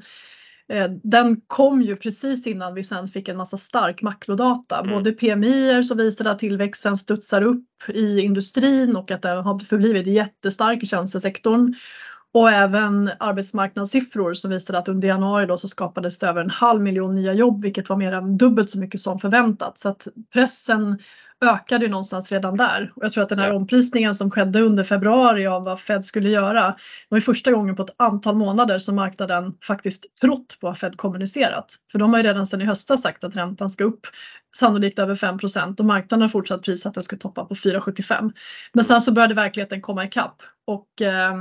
eh, 0.69 0.91
den 1.03 1.41
kom 1.47 1.83
ju 1.83 1.97
precis 1.97 2.47
innan 2.47 2.75
vi 2.75 2.83
sen 2.83 3.09
fick 3.09 3.29
en 3.29 3.37
massa 3.37 3.57
stark 3.57 4.03
makrodata. 4.03 4.79
Mm. 4.79 4.91
Både 4.91 5.13
PMI 5.13 5.85
som 5.85 5.99
visade 5.99 6.31
att 6.31 6.39
tillväxten 6.39 6.97
studsar 6.97 7.43
upp 7.43 7.89
i 7.89 8.21
industrin 8.21 8.97
och 8.97 9.11
att 9.11 9.23
den 9.23 9.45
har 9.45 9.59
förblivit 9.59 10.07
jättestark 10.07 10.83
i 10.83 10.87
tjänstesektorn. 10.87 11.75
Och 12.33 12.51
även 12.51 13.11
arbetsmarknadssiffror 13.19 14.33
som 14.33 14.51
visade 14.51 14.79
att 14.79 14.89
under 14.89 15.09
januari 15.09 15.47
då 15.47 15.57
så 15.57 15.69
skapades 15.69 16.19
det 16.19 16.29
över 16.29 16.41
en 16.41 16.51
halv 16.51 16.83
miljon 16.83 17.15
nya 17.15 17.33
jobb 17.33 17.63
vilket 17.63 17.89
var 17.89 17.97
mer 17.97 18.13
än 18.13 18.39
dubbelt 18.39 18.71
så 18.71 18.79
mycket 18.79 19.01
som 19.01 19.19
förväntat. 19.19 19.79
Så 19.79 19.89
att 19.89 20.09
pressen 20.33 20.99
ökade 21.41 21.85
ju 21.85 21.91
någonstans 21.91 22.33
redan 22.33 22.57
där. 22.57 22.93
Och 22.97 23.05
jag 23.05 23.13
tror 23.13 23.23
att 23.23 23.29
den 23.29 23.39
här 23.39 23.49
ja. 23.49 23.55
omprisningen 23.55 24.15
som 24.15 24.31
skedde 24.31 24.61
under 24.61 24.85
februari 24.85 25.47
av 25.47 25.65
vad 25.65 25.81
Fed 25.81 26.05
skulle 26.05 26.29
göra, 26.29 26.67
det 26.69 26.77
var 27.09 27.19
ju 27.19 27.23
första 27.23 27.53
gången 27.53 27.77
på 27.77 27.83
ett 27.83 27.95
antal 27.97 28.35
månader 28.35 28.79
som 28.79 28.97
marknaden 28.97 29.55
faktiskt 29.63 30.07
trott 30.21 30.59
på 30.61 30.67
vad 30.67 30.79
Fed 30.79 30.97
kommunicerat. 30.97 31.75
För 31.93 31.99
de 31.99 32.11
har 32.11 32.21
ju 32.21 32.27
redan 32.27 32.47
sedan 32.47 32.63
i 32.63 32.65
höstas 32.65 33.03
sagt 33.03 33.25
att 33.25 33.37
räntan 33.37 33.71
ska 33.71 33.85
upp 33.85 34.07
sannolikt 34.57 34.99
över 34.99 35.15
5 35.15 35.39
och 35.79 35.85
marknaden 35.85 36.23
har 36.23 36.29
fortsatt 36.29 36.63
prisa 36.63 36.89
att 36.89 36.95
den 36.95 37.05
ska 37.05 37.17
toppa 37.17 37.45
på 37.45 37.55
4,75. 37.55 38.33
Men 38.73 38.85
sen 38.85 39.01
så 39.01 39.13
började 39.13 39.35
verkligheten 39.35 39.83
komma 39.83 40.05
ikapp 40.05 40.43
och 40.67 41.03
eh, 41.03 41.35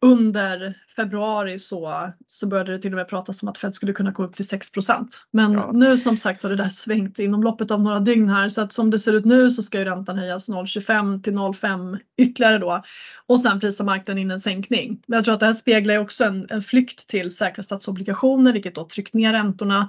under 0.00 0.74
februari 0.96 1.58
så, 1.58 2.12
så 2.26 2.46
började 2.46 2.72
det 2.72 2.78
till 2.78 2.92
och 2.92 2.96
med 2.96 3.08
pratas 3.08 3.42
om 3.42 3.48
att 3.48 3.58
Fed 3.58 3.74
skulle 3.74 3.92
kunna 3.92 4.10
gå 4.10 4.24
upp 4.24 4.36
till 4.36 4.44
6% 4.44 5.06
Men 5.30 5.52
ja. 5.52 5.70
nu 5.72 5.98
som 5.98 6.16
sagt 6.16 6.42
har 6.42 6.50
det 6.50 6.56
där 6.56 6.68
svängt 6.68 7.18
inom 7.18 7.42
loppet 7.42 7.70
av 7.70 7.82
några 7.82 8.00
dygn 8.00 8.28
här 8.28 8.48
så 8.48 8.62
att 8.62 8.72
som 8.72 8.90
det 8.90 8.98
ser 8.98 9.12
ut 9.12 9.24
nu 9.24 9.50
så 9.50 9.62
ska 9.62 9.78
ju 9.78 9.84
räntan 9.84 10.18
höjas 10.18 10.48
0,25 10.48 11.22
till 11.22 11.32
0,5 11.32 11.98
ytterligare 12.18 12.58
då 12.58 12.82
och 13.26 13.40
sen 13.40 13.60
prisar 13.60 13.84
marknaden 13.84 14.22
in 14.22 14.30
en 14.30 14.40
sänkning. 14.40 15.02
Men 15.06 15.16
jag 15.16 15.24
tror 15.24 15.34
att 15.34 15.40
det 15.40 15.46
här 15.46 15.52
speglar 15.52 15.98
också 15.98 16.24
en, 16.24 16.46
en 16.50 16.62
flykt 16.62 17.08
till 17.08 17.30
säkra 17.30 17.62
statsobligationer 17.62 18.52
vilket 18.52 18.74
då 18.74 18.84
tryckt 18.84 19.14
ner 19.14 19.32
räntorna 19.32 19.88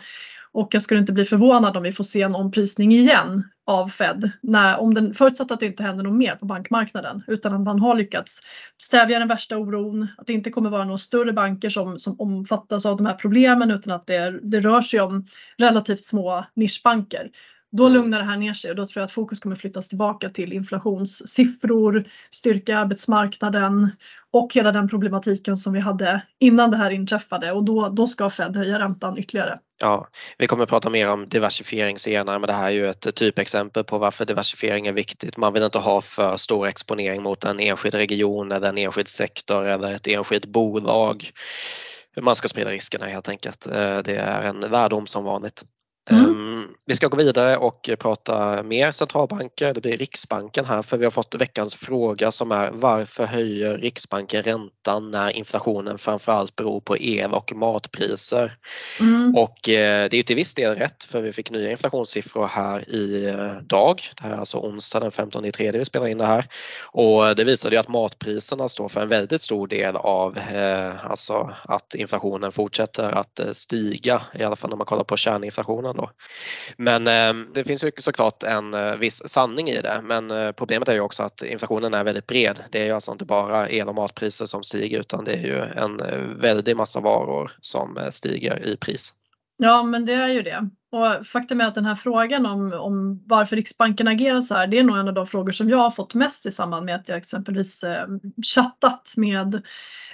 och 0.53 0.70
jag 0.72 0.82
skulle 0.82 1.00
inte 1.00 1.13
bli 1.13 1.25
förvånad 1.25 1.77
om 1.77 1.84
vi 1.84 1.91
får 1.91 2.03
se 2.03 2.22
en 2.22 2.36
omprisning 2.36 2.91
igen 2.91 3.44
av 3.65 3.88
Fed, 3.88 4.32
när, 4.41 4.77
om 4.79 4.94
den, 4.94 5.13
förutsatt 5.13 5.51
att 5.51 5.60
det 5.60 5.65
inte 5.65 5.84
händer 5.84 6.03
något 6.03 6.18
mer 6.18 6.36
på 6.36 6.46
bankmarknaden 6.46 7.24
utan 7.27 7.53
att 7.53 7.62
man 7.62 7.79
har 7.79 7.96
lyckats 7.96 8.39
stävja 8.77 9.20
den 9.20 9.27
värsta 9.27 9.58
oron, 9.58 10.08
att 10.18 10.27
det 10.27 10.34
inte 10.34 10.51
kommer 10.51 10.70
vara 10.70 10.84
några 10.84 10.98
större 10.98 11.34
banker 11.34 11.70
som, 11.70 12.00
som 12.00 12.15
omfattas 12.20 12.86
av 12.86 12.98
de 12.98 13.06
här 13.06 13.13
problemen 13.13 13.72
utan 13.72 13.94
att 13.94 14.08
det, 14.08 14.39
det 14.44 14.60
rör 14.60 14.82
sig 14.82 15.00
om 15.00 15.25
relativt 15.58 16.03
små 16.06 16.46
nischbanker. 16.53 17.29
Då 17.71 17.85
mm. 17.85 17.93
lugnar 17.93 18.17
det 18.19 18.23
här 18.23 18.38
ner 18.38 18.53
sig 18.53 18.69
och 18.69 18.75
då 18.75 18.88
tror 18.88 19.01
jag 19.01 19.05
att 19.05 19.11
fokus 19.11 19.39
kommer 19.39 19.55
flyttas 19.55 19.89
tillbaka 19.89 20.29
till 20.29 20.53
inflationssiffror, 20.53 22.03
styrka 22.31 22.77
arbetsmarknaden 22.77 23.91
och 24.31 24.53
hela 24.53 24.71
den 24.71 24.89
problematiken 24.89 25.57
som 25.57 25.73
vi 25.73 25.79
hade 25.79 26.21
innan 26.39 26.71
det 26.71 26.77
här 26.77 26.91
inträffade 26.91 27.51
och 27.51 27.63
då, 27.63 27.89
då 27.89 28.07
ska 28.07 28.29
Fed 28.29 28.57
höja 28.57 28.79
räntan 28.79 29.17
ytterligare. 29.17 29.59
Ja, 29.81 30.07
vi 30.38 30.47
kommer 30.47 30.63
att 30.63 30.69
prata 30.69 30.89
mer 30.89 31.11
om 31.11 31.29
diversifiering 31.29 31.99
senare 31.99 32.39
men 32.39 32.47
det 32.47 32.53
här 32.53 32.67
är 32.67 32.71
ju 32.71 32.88
ett 32.88 33.15
typexempel 33.15 33.83
på 33.83 33.97
varför 33.97 34.25
diversifiering 34.25 34.88
är 34.88 34.93
viktigt. 34.93 35.38
Man 35.38 35.53
vill 35.53 35.63
inte 35.63 35.79
ha 35.79 36.01
för 36.01 36.38
stor 36.38 36.67
exponering 36.67 37.23
mot 37.23 37.43
en 37.43 37.59
enskild 37.59 37.95
region 37.95 38.51
eller 38.51 38.69
en 38.69 38.77
enskild 38.77 39.07
sektor 39.07 39.65
eller 39.65 39.93
ett 39.93 40.07
enskilt 40.07 40.45
bolag. 40.45 41.31
Man 42.21 42.35
ska 42.35 42.47
sprida 42.47 42.69
riskerna 42.69 43.05
helt 43.05 43.29
enkelt. 43.29 43.67
Eh, 43.67 43.97
det 43.97 44.15
är 44.15 44.41
en 44.41 44.59
lärdom 44.59 45.07
som 45.07 45.23
vanligt. 45.23 45.63
Mm. 46.09 46.25
Ehm, 46.25 46.67
vi 46.89 46.96
ska 46.96 47.08
gå 47.08 47.17
vidare 47.17 47.58
och 47.58 47.89
prata 48.00 48.63
mer 48.63 48.91
centralbanker. 48.91 49.74
Det 49.74 49.81
blir 49.81 49.98
Riksbanken 49.98 50.65
här 50.65 50.81
för 50.81 50.98
vi 50.98 51.03
har 51.03 51.12
fått 51.12 51.36
veckans 51.36 51.75
fråga 51.75 52.31
som 52.31 52.51
är 52.51 52.72
varför 52.74 53.25
höjer 53.25 53.77
Riksbanken 53.77 54.43
räntan 54.43 55.12
när 55.12 55.29
inflationen 55.29 55.98
framförallt 55.98 56.55
beror 56.55 56.81
på 56.81 56.98
el 56.98 57.31
och 57.31 57.53
matpriser? 57.55 58.58
Mm. 59.00 59.36
Och 59.36 59.69
eh, 59.69 60.10
det 60.10 60.17
är 60.17 60.24
till 60.24 60.36
viss 60.36 60.53
del 60.53 60.75
rätt 60.75 61.03
för 61.03 61.22
vi 61.22 61.31
fick 61.31 61.51
nya 61.51 61.72
inflationssiffror 61.72 62.48
här 62.48 62.91
i 62.91 63.25
eh, 63.25 63.53
dag. 63.62 64.01
Det 64.15 64.24
här 64.24 64.31
är 64.31 64.38
alltså 64.38 64.58
onsdag 64.58 65.00
den 65.00 65.12
15 65.12 65.46
i 65.46 65.51
tredje 65.51 65.79
vi 65.79 65.86
spelar 65.86 66.08
in 66.08 66.17
det 66.17 66.25
här 66.25 66.48
och 66.86 67.36
det 67.36 67.43
visade 67.43 67.75
ju 67.75 67.79
att 67.79 67.88
matpriserna 67.88 68.69
står 68.69 68.89
för 68.89 69.01
en 69.01 69.10
väldigt 69.10 69.41
stor 69.41 69.67
del 69.67 69.96
av 69.96 70.38
eh, 70.38 71.05
alltså 71.05 71.53
att 71.63 71.96
inflationen 71.96 72.51
fortsätter 72.51 73.12
att 73.12 73.39
stiga 73.51 74.22
i 74.34 74.43
alla 74.43 74.55
fall 74.55 74.69
när 74.69 74.77
man 74.77 74.86
kollar 74.86 75.03
på 75.03 75.17
kärninflationen 75.17 75.96
då. 75.96 76.10
Men 76.81 77.07
eh, 77.07 77.45
det 77.53 77.63
finns 77.63 77.83
ju 77.83 77.91
såklart 77.98 78.43
en 78.43 78.74
eh, 78.74 78.95
viss 78.95 79.21
sanning 79.25 79.69
i 79.69 79.81
det 79.81 80.01
men 80.03 80.31
eh, 80.31 80.51
problemet 80.51 80.89
är 80.89 80.93
ju 80.93 81.00
också 81.00 81.24
att 81.24 81.41
inflationen 81.41 81.93
är 81.93 82.03
väldigt 82.03 82.27
bred. 82.27 82.59
Det 82.71 82.81
är 82.81 82.86
ju 82.86 82.91
alltså 82.91 83.12
inte 83.12 83.25
bara 83.25 83.69
el 83.69 83.88
och 83.88 83.95
matpriser 83.95 84.45
som 84.45 84.63
stiger 84.63 85.00
utan 85.00 85.24
det 85.24 85.33
är 85.33 85.43
ju 85.43 85.59
en 85.59 86.00
eh, 86.00 86.19
väldig 86.19 86.77
massa 86.77 87.00
varor 87.00 87.51
som 87.62 87.98
eh, 87.98 88.09
stiger 88.09 88.67
i 88.67 88.77
pris. 88.77 89.13
Ja 89.57 89.83
men 89.83 90.05
det 90.05 90.13
är 90.13 90.27
ju 90.27 90.41
det. 90.41 90.69
Och 90.91 91.27
faktum 91.27 91.62
är 91.62 91.65
att 91.65 91.75
den 91.75 91.86
här 91.86 91.95
frågan 91.95 92.45
om, 92.45 92.74
om 92.74 93.24
varför 93.27 93.55
Riksbanken 93.55 94.07
agerar 94.07 94.41
så 94.41 94.55
här, 94.55 94.67
det 94.67 94.79
är 94.79 94.83
nog 94.83 94.98
en 94.98 95.07
av 95.07 95.13
de 95.13 95.27
frågor 95.27 95.51
som 95.51 95.69
jag 95.69 95.77
har 95.77 95.91
fått 95.91 96.13
mest 96.13 96.45
i 96.45 96.51
samband 96.51 96.86
med 96.86 96.95
att 96.95 97.09
jag 97.09 97.17
exempelvis 97.17 97.83
eh, 97.83 98.07
chattat 98.55 99.13
med 99.17 99.62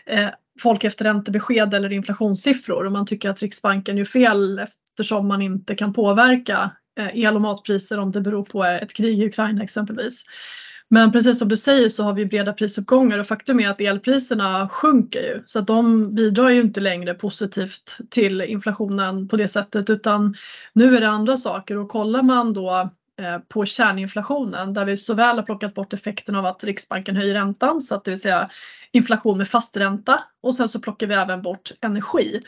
Eh, 0.06 0.30
folk 0.62 0.84
efter 0.84 1.06
räntebesked 1.06 1.74
eller 1.74 1.92
inflationssiffror. 1.92 2.86
Och 2.86 2.92
man 2.92 3.06
tycker 3.06 3.30
att 3.30 3.42
Riksbanken 3.42 3.98
gör 3.98 4.06
fel 4.06 4.60
eftersom 4.60 5.28
man 5.28 5.42
inte 5.42 5.76
kan 5.76 5.94
påverka 5.94 6.72
eh, 7.00 7.20
el 7.20 7.36
och 7.36 7.42
matpriser 7.42 8.00
om 8.00 8.12
det 8.12 8.22
beror 8.22 8.46
på 8.46 8.64
ett 8.64 8.94
krig 8.94 9.20
i 9.20 9.28
Ukraina 9.28 9.64
exempelvis. 9.64 10.24
Men 10.88 11.12
precis 11.12 11.40
som 11.40 11.48
du 11.48 11.58
säger 11.58 11.90
så 11.90 12.04
har 12.04 12.14
vi 12.14 12.26
breda 12.26 12.54
prisuppgångar 12.54 13.20
och 13.20 13.28
faktum 13.28 13.60
är 13.60 13.70
att 13.70 13.82
elpriserna 13.82 14.70
sjunker 14.70 15.20
ju. 15.20 15.44
Så 15.46 15.60
att 15.60 15.68
de 15.68 16.16
bidrar 16.16 16.50
ju 16.50 16.62
inte 16.62 16.80
längre 16.80 17.14
positivt 17.14 17.98
till 18.10 18.42
inflationen 18.42 19.28
på 19.28 19.38
det 19.38 19.48
sättet 19.48 19.90
utan 19.90 20.36
nu 20.74 20.98
är 20.98 21.02
det 21.02 21.10
andra 21.10 21.38
saker. 21.38 21.78
Och 21.78 21.90
kollar 21.90 22.22
man 22.22 22.54
då 22.54 22.90
Eh, 23.22 23.38
på 23.40 23.66
kärninflationen 23.66 24.74
där 24.74 24.86
vi 24.86 24.98
såväl 24.98 25.36
har 25.36 25.44
plockat 25.44 25.74
bort 25.74 25.94
effekten 25.94 26.36
av 26.36 26.46
att 26.46 26.64
Riksbanken 26.64 27.16
höjer 27.16 27.34
räntan 27.34 27.82
så 27.82 27.96
att 27.96 28.04
det 28.04 28.12
vill 28.12 28.22
säga 28.22 28.50
inflation 28.92 29.38
med 29.38 29.48
fast 29.48 29.78
ränta 29.78 30.24
och 30.42 30.56
sen 30.56 30.70
så 30.70 30.80
plockar 30.80 31.08
vi 31.08 31.14
även 31.14 31.42
bort 31.42 31.72
energi. 31.82 32.42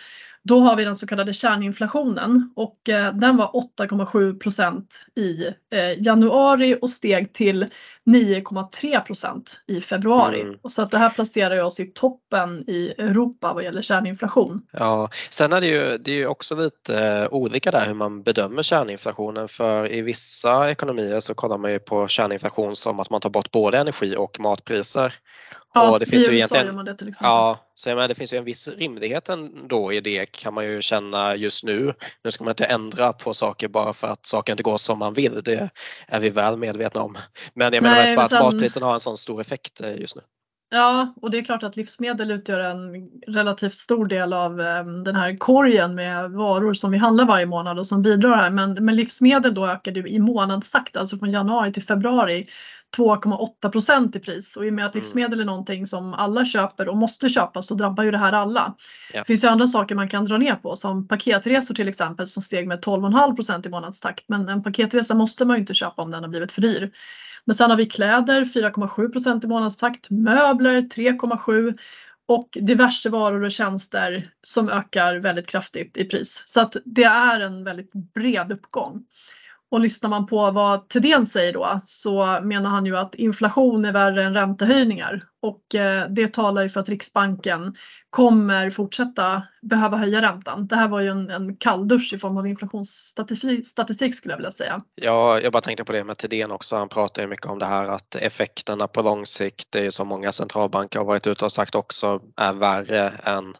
Då 0.47 0.59
har 0.59 0.75
vi 0.75 0.83
den 0.83 0.95
så 0.95 1.07
kallade 1.07 1.33
kärninflationen 1.33 2.53
och 2.55 2.89
eh, 2.89 3.13
den 3.13 3.37
var 3.37 3.51
8,7 3.77 4.39
procent 4.39 5.05
i 5.15 5.45
eh, 5.47 6.01
januari 6.01 6.77
och 6.81 6.89
steg 6.89 7.33
till 7.33 7.65
9,3 8.05 9.01
procent 9.01 9.61
i 9.67 9.81
februari. 9.81 10.41
Mm. 10.41 10.55
Och 10.61 10.71
så 10.71 10.81
att 10.81 10.91
det 10.91 10.97
här 10.97 11.09
placerar 11.09 11.63
oss 11.63 11.79
i 11.79 11.85
toppen 11.85 12.69
i 12.69 12.93
Europa 12.97 13.53
vad 13.53 13.63
gäller 13.63 13.81
kärninflation. 13.81 14.61
Ja, 14.71 15.09
sen 15.29 15.53
är 15.53 15.61
det 15.61 15.67
ju, 15.67 15.97
det 15.97 16.11
är 16.11 16.15
ju 16.15 16.27
också 16.27 16.55
lite 16.55 17.05
eh, 17.05 17.27
olika 17.33 17.71
där 17.71 17.85
hur 17.85 17.93
man 17.93 18.23
bedömer 18.23 18.63
kärninflationen 18.63 19.47
för 19.47 19.91
i 19.93 20.01
vissa 20.01 20.71
ekonomier 20.71 21.19
så 21.19 21.33
kollar 21.33 21.57
man 21.57 21.71
ju 21.71 21.79
på 21.79 22.07
kärninflation 22.07 22.75
som 22.75 22.99
att 22.99 23.09
man 23.09 23.21
tar 23.21 23.29
bort 23.29 23.51
både 23.51 23.77
energi 23.77 24.15
och 24.17 24.39
matpriser. 24.39 25.13
Ja, 25.73 25.91
och 25.91 25.99
det 25.99 26.05
finns 26.05 26.29
i 26.29 26.31
ju 26.31 26.37
USA 26.37 26.55
gör 26.55 26.71
man 26.71 26.85
det 26.85 26.95
till 26.95 27.09
exempel. 27.09 27.29
Ja, 27.29 27.66
så 27.79 27.89
menar, 27.89 28.07
det 28.07 28.15
finns 28.15 28.33
ju 28.33 28.37
en 28.37 28.43
viss 28.43 28.67
rimlighet 28.67 29.29
ändå 29.29 29.93
i 29.93 30.01
det 30.01 30.31
kan 30.31 30.53
man 30.53 30.65
ju 30.65 30.81
känna 30.81 31.35
just 31.35 31.63
nu. 31.63 31.93
Nu 32.23 32.31
ska 32.31 32.43
man 32.43 32.51
inte 32.51 32.65
ändra 32.65 33.13
på 33.13 33.33
saker 33.33 33.67
bara 33.67 33.93
för 33.93 34.07
att 34.07 34.25
saker 34.25 34.53
inte 34.53 34.63
går 34.63 34.77
som 34.77 34.99
man 34.99 35.13
vill. 35.13 35.41
Det 35.43 35.69
är 36.07 36.19
vi 36.19 36.29
väl 36.29 36.57
medvetna 36.57 37.01
om. 37.01 37.17
Men 37.53 37.73
jag 37.73 37.83
menar 37.83 37.95
mest 37.95 38.15
bara 38.15 38.23
att 38.25 38.29
sen... 38.29 38.43
matpriserna 38.43 38.85
har 38.85 38.93
en 38.93 38.99
sån 38.99 39.17
stor 39.17 39.41
effekt 39.41 39.81
eh, 39.81 39.95
just 39.95 40.15
nu. 40.15 40.21
Ja, 40.69 41.13
och 41.21 41.31
det 41.31 41.37
är 41.37 41.43
klart 41.43 41.63
att 41.63 41.75
livsmedel 41.75 42.31
utgör 42.31 42.59
en 42.59 43.09
relativt 43.27 43.73
stor 43.73 44.05
del 44.05 44.33
av 44.33 44.61
ehm, 44.61 45.03
den 45.03 45.15
här 45.15 45.37
korgen 45.37 45.95
med 45.95 46.31
varor 46.31 46.73
som 46.73 46.91
vi 46.91 46.97
handlar 46.97 47.25
varje 47.25 47.45
månad 47.45 47.79
och 47.79 47.87
som 47.87 48.01
bidrar 48.01 48.35
här. 48.35 48.49
Men, 48.49 48.73
men 48.85 48.95
livsmedel 48.95 49.53
då 49.53 49.67
ökade 49.67 49.99
i 49.99 50.19
månadstakt, 50.19 50.97
alltså 50.97 51.17
från 51.17 51.31
januari 51.31 51.73
till 51.73 51.83
februari 51.83 52.47
2,8 52.97 53.71
procent 53.71 54.15
i 54.15 54.19
pris 54.19 54.55
och 54.55 54.65
i 54.65 54.69
och 54.69 54.73
med 54.73 54.85
att 54.85 54.95
mm. 54.95 55.03
livsmedel 55.03 55.39
är 55.39 55.45
någonting 55.45 55.87
som 55.87 56.13
alla 56.13 56.45
köper 56.45 56.87
och 56.89 56.97
måste 56.97 57.29
köpa 57.29 57.61
så 57.61 57.75
drabbar 57.75 58.03
ju 58.03 58.11
det 58.11 58.17
här 58.17 58.33
alla. 58.33 58.75
Ja. 59.13 59.19
Det 59.19 59.25
finns 59.25 59.43
ju 59.43 59.47
andra 59.47 59.67
saker 59.67 59.95
man 59.95 60.09
kan 60.09 60.25
dra 60.25 60.37
ner 60.37 60.55
på 60.55 60.75
som 60.75 61.07
paketresor 61.07 61.75
till 61.75 61.87
exempel 61.87 62.27
som 62.27 62.43
steg 62.43 62.67
med 62.67 62.79
12,5 62.83 63.35
procent 63.35 63.65
i 63.65 63.69
månadstakt 63.69 64.23
men 64.27 64.49
en 64.49 64.63
paketresa 64.63 65.15
måste 65.15 65.45
man 65.45 65.55
ju 65.55 65.59
inte 65.59 65.73
köpa 65.73 66.01
om 66.01 66.11
den 66.11 66.23
har 66.23 66.29
blivit 66.29 66.51
för 66.51 66.61
dyr. 66.61 66.91
Men 67.45 67.55
sen 67.55 67.69
har 67.69 67.77
vi 67.77 67.85
kläder 67.85 68.43
4,7 68.43 69.11
procent 69.11 69.43
i 69.43 69.47
månadstakt, 69.47 70.09
möbler 70.09 70.81
3,7 70.81 71.75
och 72.27 72.49
diverse 72.61 73.09
varor 73.09 73.43
och 73.43 73.51
tjänster 73.51 74.29
som 74.41 74.69
ökar 74.69 75.15
väldigt 75.15 75.47
kraftigt 75.47 75.97
i 75.97 76.05
pris. 76.05 76.43
Så 76.45 76.61
att 76.61 76.75
det 76.85 77.03
är 77.03 77.39
en 77.39 77.63
väldigt 77.63 77.91
bred 77.93 78.51
uppgång. 78.51 79.05
Och 79.71 79.79
lyssnar 79.79 80.09
man 80.09 80.27
på 80.27 80.51
vad 80.51 80.89
Thedéen 80.89 81.25
säger 81.25 81.53
då 81.53 81.81
så 81.85 82.39
menar 82.41 82.69
han 82.69 82.85
ju 82.85 82.97
att 82.97 83.15
inflation 83.15 83.85
är 83.85 83.91
värre 83.91 84.23
än 84.23 84.33
räntehöjningar 84.33 85.23
och 85.41 85.75
eh, 85.75 86.09
det 86.09 86.33
talar 86.33 86.63
ju 86.63 86.69
för 86.69 86.79
att 86.79 86.89
Riksbanken 86.89 87.75
kommer 88.09 88.69
fortsätta 88.69 89.43
behöva 89.61 89.97
höja 89.97 90.21
räntan. 90.21 90.67
Det 90.67 90.75
här 90.75 90.87
var 90.87 91.01
ju 91.01 91.09
en, 91.09 91.29
en 91.29 91.55
kalldusch 91.55 92.13
i 92.13 92.17
form 92.17 92.37
av 92.37 92.47
inflationsstatistik 92.47 94.15
skulle 94.15 94.31
jag 94.31 94.37
vilja 94.37 94.51
säga. 94.51 94.81
Ja, 94.95 95.39
jag 95.39 95.53
bara 95.53 95.61
tänkte 95.61 95.83
på 95.83 95.91
det 95.91 96.03
med 96.03 96.17
Thedéen 96.17 96.51
också. 96.51 96.75
Han 96.75 96.89
pratar 96.89 97.21
ju 97.21 97.27
mycket 97.27 97.45
om 97.45 97.59
det 97.59 97.65
här 97.65 97.85
att 97.85 98.15
effekterna 98.15 98.87
på 98.87 99.01
lång 99.01 99.25
sikt, 99.25 99.67
det 99.69 99.79
är 99.79 99.83
ju 99.83 99.91
som 99.91 100.07
många 100.07 100.31
centralbanker 100.31 100.99
har 100.99 101.05
varit 101.05 101.27
ute 101.27 101.45
och 101.45 101.51
sagt 101.51 101.75
också, 101.75 102.21
är 102.37 102.53
värre 102.53 103.09
än 103.23 103.53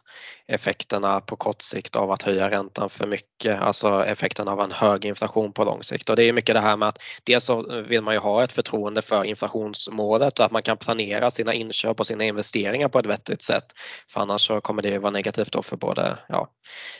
effekterna 0.48 1.20
på 1.20 1.36
kort 1.36 1.62
sikt 1.62 1.96
av 1.96 2.10
att 2.10 2.22
höja 2.22 2.50
räntan 2.50 2.90
för 2.90 3.06
mycket, 3.06 3.60
alltså 3.60 4.04
effekten 4.04 4.48
av 4.48 4.60
en 4.60 4.72
hög 4.72 5.04
inflation 5.04 5.52
på 5.52 5.64
lång 5.64 5.82
sikt. 5.82 6.10
Och 6.10 6.16
det 6.16 6.24
är 6.24 6.32
mycket 6.32 6.54
det 6.54 6.60
här 6.60 6.76
med 6.76 6.88
att 6.88 7.02
dels 7.24 7.44
så 7.44 7.82
vill 7.82 8.02
man 8.02 8.14
ju 8.14 8.20
ha 8.20 8.44
ett 8.44 8.52
förtroende 8.52 9.02
för 9.02 9.24
inflationsmålet 9.24 10.38
och 10.38 10.44
att 10.44 10.52
man 10.52 10.62
kan 10.62 10.76
planera 10.76 11.30
sina 11.30 11.54
inköp 11.54 12.00
och 12.00 12.06
sina 12.06 12.24
investeringar 12.24 12.88
på 12.88 12.98
ett 12.98 13.06
vettigt 13.06 13.42
sätt. 13.42 13.64
För 14.10 14.20
annars 14.20 14.46
så 14.46 14.60
kommer 14.60 14.82
det 14.82 14.98
vara 14.98 15.10
negativt 15.10 15.52
då 15.52 15.62
för 15.62 15.76
både 15.76 16.18
ja, 16.28 16.48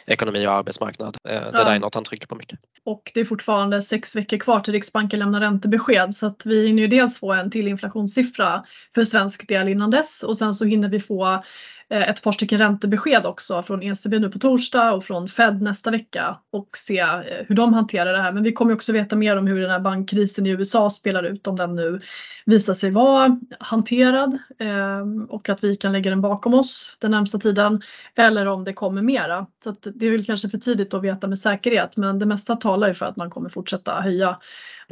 ekonomi 0.06 0.46
och 0.46 0.52
arbetsmarknad. 0.52 1.16
Eh, 1.28 1.34
det 1.34 1.50
ja. 1.52 1.64
där 1.64 1.74
är 1.74 1.78
något 1.78 1.94
han 1.94 2.04
trycker 2.04 2.26
på 2.26 2.34
mycket. 2.34 2.58
Och 2.84 3.10
det 3.14 3.20
är 3.20 3.24
fortfarande 3.24 3.82
sex 3.82 4.16
veckor 4.16 4.36
kvar 4.36 4.60
till 4.60 4.72
Riksbanken 4.72 5.18
lämnar 5.18 5.40
räntebesked 5.40 6.14
så 6.14 6.26
att 6.26 6.46
vi 6.46 6.66
hinner 6.66 6.82
ju 6.82 6.88
dels 6.88 7.18
få 7.18 7.32
en 7.32 7.50
till 7.50 7.68
inflationssiffra 7.68 8.64
för 8.94 9.04
svensk 9.04 9.48
del 9.48 9.68
innan 9.68 9.90
dess 9.90 10.22
och 10.22 10.38
sen 10.38 10.54
så 10.54 10.64
hinner 10.64 10.88
vi 10.88 11.00
få 11.00 11.42
Eh, 11.90 12.08
ett 12.08 12.22
par 12.22 12.32
stycken 12.32 12.58
räntebesked 12.58 13.26
också 13.26 13.62
från 13.62 13.82
ECB 13.82 14.18
nu 14.18 14.30
på 14.30 14.38
torsdag 14.38 14.92
och 14.92 15.04
från 15.04 15.28
Fed 15.28 15.62
nästa 15.62 15.90
vecka 15.90 16.38
och 16.52 16.68
se 16.76 16.98
eh, 16.98 17.20
hur 17.46 17.54
de 17.54 17.74
hanterar 17.74 18.12
det 18.12 18.22
här. 18.22 18.32
Men 18.32 18.42
vi 18.42 18.52
kommer 18.52 18.74
också 18.74 18.92
veta 18.92 19.16
mer 19.16 19.36
om 19.36 19.46
hur 19.46 19.60
den 19.60 19.70
här 19.70 19.80
bankkrisen 19.80 20.46
i 20.46 20.50
USA 20.50 20.90
spelar 20.90 21.22
ut, 21.22 21.46
om 21.46 21.56
den 21.56 21.74
nu 21.74 21.98
visar 22.46 22.74
sig 22.74 22.90
vara 22.90 23.40
hanterad 23.60 24.38
eh, 24.58 25.26
och 25.28 25.48
att 25.48 25.64
vi 25.64 25.76
kan 25.76 25.92
lägga 25.92 26.10
den 26.10 26.20
bakom 26.20 26.54
oss 26.54 26.96
den 26.98 27.10
närmsta 27.10 27.38
tiden 27.38 27.82
eller 28.14 28.46
om 28.46 28.64
det 28.64 28.72
kommer 28.72 29.02
mera. 29.02 29.46
Så 29.64 29.74
det 29.94 30.06
är 30.06 30.10
väl 30.10 30.24
kanske 30.24 30.48
för 30.48 30.58
tidigt 30.58 30.94
att 30.94 31.02
veta 31.02 31.26
med 31.26 31.38
säkerhet 31.38 31.96
men 31.96 32.18
det 32.18 32.26
mesta 32.26 32.56
talar 32.56 32.88
ju 32.88 32.94
för 32.94 33.06
att 33.06 33.16
man 33.16 33.30
kommer 33.30 33.48
fortsätta 33.48 34.00
höja 34.00 34.36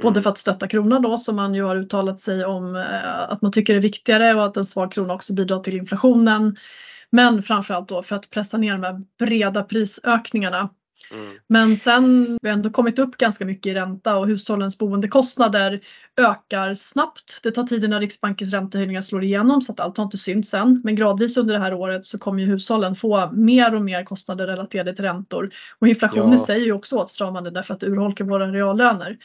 Både 0.02 0.14
mm. 0.14 0.22
för 0.22 0.30
att 0.30 0.38
stötta 0.38 0.68
kronan 0.68 1.02
då 1.02 1.18
som 1.18 1.36
man 1.36 1.54
ju 1.54 1.62
har 1.62 1.76
uttalat 1.76 2.20
sig 2.20 2.44
om 2.44 2.76
eh, 2.76 3.30
att 3.30 3.42
man 3.42 3.52
tycker 3.52 3.74
är 3.74 3.80
viktigare 3.80 4.34
och 4.34 4.44
att 4.44 4.56
en 4.56 4.64
svag 4.64 4.92
krona 4.92 5.14
också 5.14 5.34
bidrar 5.34 5.60
till 5.60 5.76
inflationen. 5.76 6.56
Men 7.10 7.42
framförallt 7.42 7.88
då 7.88 8.02
för 8.02 8.16
att 8.16 8.30
pressa 8.30 8.56
ner 8.56 8.72
de 8.72 8.82
här 8.82 9.02
breda 9.18 9.62
prisökningarna. 9.62 10.68
Mm. 11.12 11.38
Men 11.46 11.76
sen 11.76 12.28
har 12.30 12.38
vi 12.42 12.48
ändå 12.48 12.70
kommit 12.70 12.98
upp 12.98 13.16
ganska 13.16 13.44
mycket 13.44 13.70
i 13.70 13.74
ränta 13.74 14.16
och 14.16 14.26
hushållens 14.26 14.78
boendekostnader 14.78 15.80
ökar 16.16 16.74
snabbt. 16.74 17.40
Det 17.42 17.50
tar 17.50 17.62
tid 17.62 17.84
innan 17.84 18.00
Riksbankens 18.00 18.52
räntehöjningar 18.54 19.00
slår 19.00 19.24
igenom 19.24 19.62
så 19.62 19.72
att 19.72 19.80
allt 19.80 19.96
har 19.96 20.04
inte 20.04 20.18
synts 20.18 20.54
än. 20.54 20.80
Men 20.84 20.96
gradvis 20.96 21.36
under 21.36 21.54
det 21.54 21.60
här 21.60 21.74
året 21.74 22.06
så 22.06 22.18
kommer 22.18 22.42
ju 22.42 22.48
hushållen 22.48 22.96
få 22.96 23.30
mer 23.32 23.74
och 23.74 23.82
mer 23.82 24.04
kostnader 24.04 24.46
relaterade 24.46 24.94
till 24.94 25.04
räntor. 25.04 25.50
Och 25.78 25.88
inflationen 25.88 26.30
ja. 26.30 26.46
säger 26.46 26.66
ju 26.66 26.72
också 26.72 26.96
åtstramande 26.96 27.50
därför 27.50 27.74
att 27.74 27.80
det 27.80 27.86
urholkar 27.86 28.24
våra 28.24 28.52
reallöner. 28.52 29.16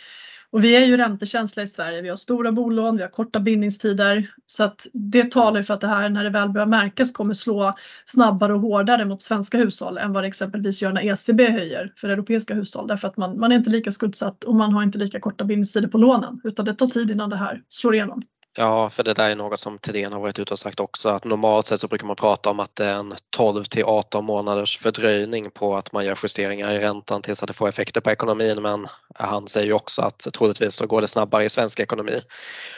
Och 0.52 0.64
vi 0.64 0.76
är 0.76 0.86
ju 0.86 0.98
räntekänsliga 0.98 1.64
i 1.64 1.68
Sverige. 1.68 2.02
Vi 2.02 2.10
har 2.10 2.16
stora 2.16 2.52
bolån, 2.52 2.98
vi 2.98 3.02
har 3.02 3.10
korta 3.10 3.40
bindningstider 3.40 4.28
så 4.46 4.64
att 4.64 4.88
det 4.94 5.32
talar 5.32 5.62
för 5.62 5.74
att 5.74 5.82
det 5.82 5.88
här 5.88 6.10
när 6.10 6.24
det 6.24 6.30
väl 6.30 6.50
börjar 6.50 6.68
märkas 6.68 7.12
kommer 7.12 7.34
slå 7.34 7.74
snabbare 8.06 8.54
och 8.54 8.60
hårdare 8.60 9.06
mot 9.06 9.22
svenska 9.22 9.58
hushåll 9.58 9.98
än 9.98 10.14
vad 10.14 10.24
det 10.24 10.28
exempelvis 10.28 10.82
gör 10.82 10.92
när 10.92 11.02
ECB 11.02 11.52
höjer 11.52 11.94
för 11.96 12.10
europeiska 12.10 12.54
hushåll 12.54 12.88
därför 12.88 13.08
att 13.08 13.18
man, 13.18 13.40
man 13.40 13.52
är 13.52 13.56
inte 13.56 13.70
lika 13.70 13.92
skuldsatt 13.92 14.44
och 14.44 14.56
man 14.56 14.74
har 14.74 14.84
inte 14.84 14.98
lika 14.98 15.20
korta 15.20 15.44
bindningstider 15.44 15.88
på 15.88 15.98
lånen 15.98 16.42
utan 16.44 16.66
det 16.66 16.74
tar 16.74 16.88
tid 16.88 17.12
innan 17.12 17.30
det 17.30 17.38
här 17.38 17.62
slår 17.70 17.96
igenom. 17.96 18.22
Ja, 18.58 18.90
för 18.90 19.04
det 19.04 19.14
där 19.14 19.30
är 19.30 19.36
något 19.36 19.60
som 19.60 19.78
Thedéen 19.78 20.14
har 20.14 20.20
varit 20.20 20.40
ute 20.40 20.54
och 20.54 20.60
sagt 20.60 20.80
också 20.80 21.10
att 21.10 21.24
normalt 21.24 21.66
sett 21.66 21.82
så 21.82 21.88
brukar 21.88 22.08
man 22.08 22.16
prata 22.16 22.50
om 22.50 22.60
att 22.60 22.76
det 22.76 22.86
är 22.86 22.94
en 22.94 23.16
12 23.30 23.64
till 23.64 23.84
18 23.84 24.26
månaders 24.26 24.78
fördröjning 24.78 25.52
på 25.52 25.76
att 25.76 25.92
man 25.92 26.06
gör 26.06 26.20
justeringar 26.24 26.72
i 26.72 26.80
räntan 26.80 27.22
tills 27.22 27.42
att 27.42 27.48
det 27.48 27.54
får 27.54 27.70
effekter 27.70 28.02
på 28.02 28.12
ekonomin 28.12 28.62
men 28.62 28.88
han 29.16 29.48
säger 29.48 29.68
ju 29.68 29.74
också 29.74 30.02
att 30.02 30.28
troligtvis 30.34 30.76
så 30.76 30.88
går 30.88 31.02
det 31.02 31.08
snabbare 31.08 31.44
i 31.44 31.50
svensk 31.50 31.80
ekonomi. 31.80 32.22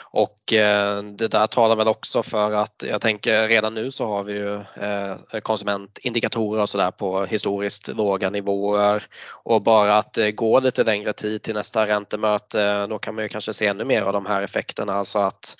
Och 0.01 0.53
eh, 0.53 1.03
det 1.03 1.27
där 1.27 1.47
talar 1.47 1.75
väl 1.75 1.87
också 1.87 2.23
för 2.23 2.51
att 2.51 2.83
jag 2.87 3.01
tänker 3.01 3.47
redan 3.47 3.73
nu 3.73 3.91
så 3.91 4.05
har 4.05 4.23
vi 4.23 4.33
ju 4.33 4.55
eh, 4.55 5.39
konsumentindikatorer 5.41 6.61
och 6.61 6.69
sådär 6.69 6.91
på 6.91 7.25
historiskt 7.25 7.87
låga 7.87 8.29
nivåer 8.29 9.03
och 9.43 9.61
bara 9.61 9.97
att 9.97 10.17
eh, 10.17 10.23
det 10.23 10.31
går 10.31 10.61
lite 10.61 10.83
längre 10.83 11.13
tid 11.13 11.41
till 11.41 11.53
nästa 11.53 11.87
räntemöte 11.87 12.87
då 12.87 12.99
kan 12.99 13.15
man 13.15 13.23
ju 13.23 13.29
kanske 13.29 13.53
se 13.53 13.67
ännu 13.67 13.85
mer 13.85 14.01
av 14.01 14.13
de 14.13 14.25
här 14.25 14.41
effekterna, 14.41 14.93
alltså 14.93 15.19
att 15.19 15.55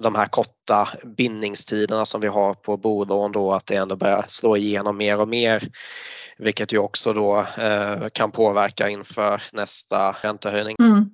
de 0.00 0.14
här 0.14 0.26
korta 0.26 0.88
bindningstiderna 1.16 2.06
som 2.06 2.20
vi 2.20 2.28
har 2.28 2.54
på 2.54 2.76
bolån 2.76 3.32
då 3.32 3.52
att 3.52 3.66
det 3.66 3.74
ändå 3.74 3.96
börjar 3.96 4.24
slå 4.28 4.56
igenom 4.56 4.96
mer 4.96 5.20
och 5.20 5.28
mer 5.28 5.68
vilket 6.38 6.72
ju 6.72 6.78
också 6.78 7.12
då 7.12 7.46
eh, 7.58 8.08
kan 8.12 8.30
påverka 8.30 8.88
inför 8.88 9.42
nästa 9.52 10.12
räntehöjning. 10.12 10.76
Mm. 10.80 11.10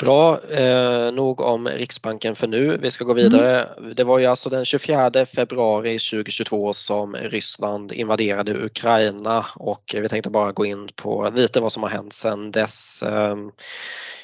Bra, 0.00 0.40
eh, 0.50 1.12
nog 1.12 1.40
om 1.40 1.68
Riksbanken 1.68 2.36
för 2.36 2.46
nu. 2.46 2.78
Vi 2.82 2.90
ska 2.90 3.04
gå 3.04 3.14
vidare. 3.14 3.64
Mm. 3.64 3.94
Det 3.94 4.04
var 4.04 4.18
ju 4.18 4.26
alltså 4.26 4.50
den 4.50 4.64
24 4.64 5.26
februari 5.26 5.98
2022 5.98 6.72
som 6.72 7.16
Ryssland 7.16 7.92
invaderade 7.92 8.64
Ukraina 8.64 9.46
och 9.56 9.94
vi 9.94 10.08
tänkte 10.08 10.30
bara 10.30 10.52
gå 10.52 10.66
in 10.66 10.88
på 10.96 11.30
lite 11.34 11.60
vad 11.60 11.72
som 11.72 11.82
har 11.82 11.90
hänt 11.90 12.12
sedan 12.12 12.50
dess. 12.50 13.02
Eh, 13.02 13.36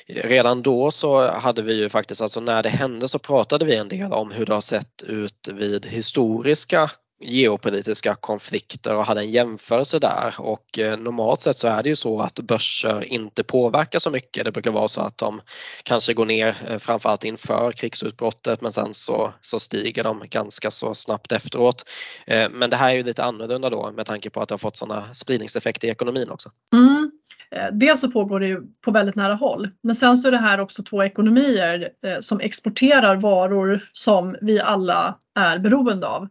redan 0.09 0.63
då 0.63 0.91
så 0.91 1.31
hade 1.31 1.63
vi 1.63 1.75
ju 1.75 1.89
faktiskt, 1.89 2.21
alltså 2.21 2.41
när 2.41 2.63
det 2.63 2.69
hände 2.69 3.09
så 3.09 3.19
pratade 3.19 3.65
vi 3.65 3.77
en 3.77 3.89
del 3.89 4.13
om 4.13 4.31
hur 4.31 4.47
det 4.47 4.55
har 4.55 4.61
sett 4.61 5.03
ut 5.03 5.49
vid 5.53 5.87
historiska 5.87 6.91
geopolitiska 7.21 8.15
konflikter 8.15 8.97
och 8.97 9.05
hade 9.05 9.21
en 9.21 9.31
jämförelse 9.31 9.99
där 9.99 10.35
och 10.39 10.79
eh, 10.79 10.99
normalt 10.99 11.41
sett 11.41 11.57
så 11.57 11.69
är 11.69 11.83
det 11.83 11.89
ju 11.89 11.97
så 11.97 12.21
att 12.21 12.41
börser 12.41 13.05
inte 13.05 13.45
påverkar 13.45 13.99
så 13.99 14.11
mycket. 14.11 14.45
Det 14.45 14.53
brukar 14.53 14.71
vara 14.71 14.89
så 14.89 15.01
att 15.01 15.19
de 15.19 15.41
kanske 15.83 16.15
går 16.15 16.27
ner 16.27 16.57
eh, 16.69 16.79
framförallt 16.79 17.25
inför 17.25 17.73
krigsutbrottet 17.73 18.61
men 18.61 18.73
sen 18.73 18.95
så, 18.95 19.33
så 19.41 19.61
stiger 19.61 20.05
de 20.05 20.23
ganska 20.31 20.71
så 20.71 20.95
snabbt 20.95 21.33
efteråt. 21.33 21.85
Eh, 22.27 22.51
men 22.51 22.71
det 22.71 22.77
här 22.77 22.91
är 22.91 22.95
ju 22.95 23.03
lite 23.03 23.25
annorlunda 23.25 23.71
då 23.71 23.93
med 23.93 24.07
tanke 24.07 24.31
på 24.31 24.41
att 24.41 24.49
det 24.49 24.53
har 24.53 24.59
fått 24.59 24.77
sådana 24.77 25.15
spridningseffekter 25.15 25.89
i 25.89 25.91
ekonomin 25.91 26.31
också. 26.31 26.51
Mm. 26.73 27.11
Eh, 27.51 27.69
dels 27.73 28.01
så 28.01 28.11
pågår 28.11 28.41
det 28.41 28.47
ju 28.47 28.63
på 28.85 28.91
väldigt 28.91 29.15
nära 29.15 29.35
håll 29.35 29.71
men 29.83 29.95
sen 29.95 30.17
så 30.17 30.29
är 30.29 30.33
det 30.33 30.39
här 30.39 30.61
också 30.61 30.83
två 30.83 31.05
ekonomier 31.05 31.89
eh, 32.07 32.21
som 32.21 32.41
exporterar 32.41 33.17
varor 33.17 33.81
som 33.93 34.37
vi 34.41 34.61
alla 34.61 35.19
är 35.35 35.59
beroende 35.59 36.07
av. 36.07 36.29